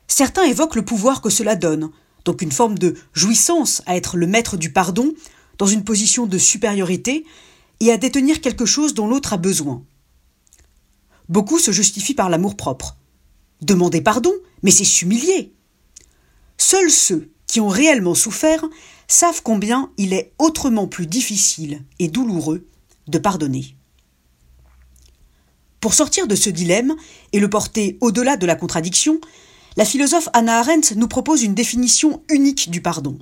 [0.08, 1.90] Certains évoquent le pouvoir que cela donne,
[2.26, 5.14] donc une forme de jouissance à être le maître du pardon,
[5.58, 7.26] dans une position de supériorité
[7.80, 9.84] et à détenir quelque chose dont l'autre a besoin.
[11.30, 12.98] Beaucoup se justifient par l'amour-propre.
[13.62, 15.54] Demander pardon, mais c'est s'humilier.
[16.58, 18.66] Seuls ceux qui ont réellement souffert
[19.08, 22.68] savent combien il est autrement plus difficile et douloureux
[23.08, 23.76] de pardonner.
[25.80, 26.96] Pour sortir de ce dilemme
[27.32, 29.22] et le porter au-delà de la contradiction,
[29.78, 33.18] la philosophe Anna Arendt nous propose une définition unique du pardon.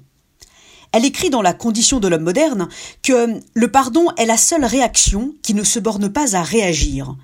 [0.92, 2.68] Elle écrit dans La condition de l'homme moderne
[3.04, 7.16] que le pardon est la seule réaction qui ne se borne pas à réagir,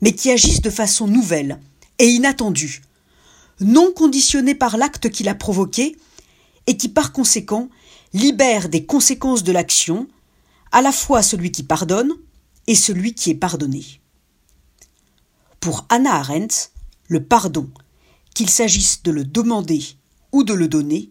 [0.00, 1.60] mais qui agisse de façon nouvelle
[1.98, 2.82] et inattendue,
[3.60, 5.96] non conditionnée par l'acte qui l'a provoqué,
[6.66, 7.68] et qui par conséquent
[8.12, 10.08] libère des conséquences de l'action
[10.72, 12.12] à la fois celui qui pardonne
[12.66, 13.84] et celui qui est pardonné.
[15.58, 16.70] Pour Anna Arendt,
[17.08, 17.68] le pardon,
[18.34, 19.82] qu'il s'agisse de le demander
[20.32, 21.10] ou de le donner,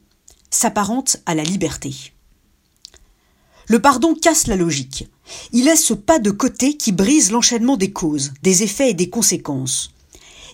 [0.49, 2.13] s'apparente à la liberté.
[3.67, 5.07] Le pardon casse la logique.
[5.51, 9.09] Il laisse ce pas de côté qui brise l'enchaînement des causes, des effets et des
[9.09, 9.91] conséquences.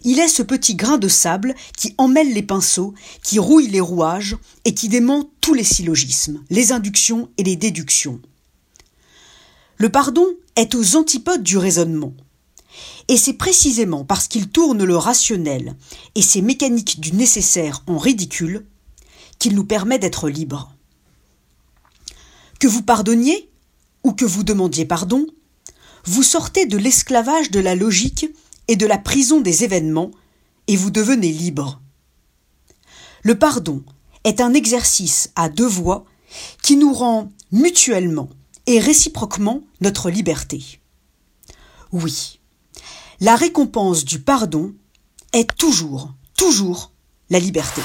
[0.04, 2.94] Il est ce petit grain de sable qui emmêle les pinceaux,
[3.24, 8.20] qui rouille les rouages et qui dément tous les syllogismes, les inductions et les déductions.
[9.78, 12.14] Le pardon est aux antipodes du raisonnement.
[13.08, 15.76] Et c'est précisément parce qu'il tourne le rationnel
[16.16, 18.66] et ses mécaniques du nécessaire en ridicule
[19.40, 20.74] qu'il nous permet d'être libres.
[22.60, 23.50] Que vous pardonniez
[24.04, 25.26] ou que vous demandiez pardon,
[26.06, 28.28] vous sortez de l'esclavage de la logique
[28.68, 30.12] et de la prison des événements
[30.68, 31.82] et vous devenez libre.
[33.24, 33.84] Le pardon
[34.24, 36.06] est un exercice à deux voies
[36.62, 38.30] qui nous rend mutuellement
[38.68, 40.80] et réciproquement notre liberté.
[41.92, 42.40] Oui,
[43.20, 44.74] la récompense du pardon
[45.34, 46.92] est toujours, toujours
[47.30, 47.82] la liberté.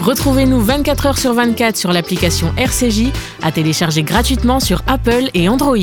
[0.00, 3.08] Retrouvez-nous 24 heures sur 24 sur l'application RCJ
[3.42, 5.76] à télécharger gratuitement sur Apple et Android.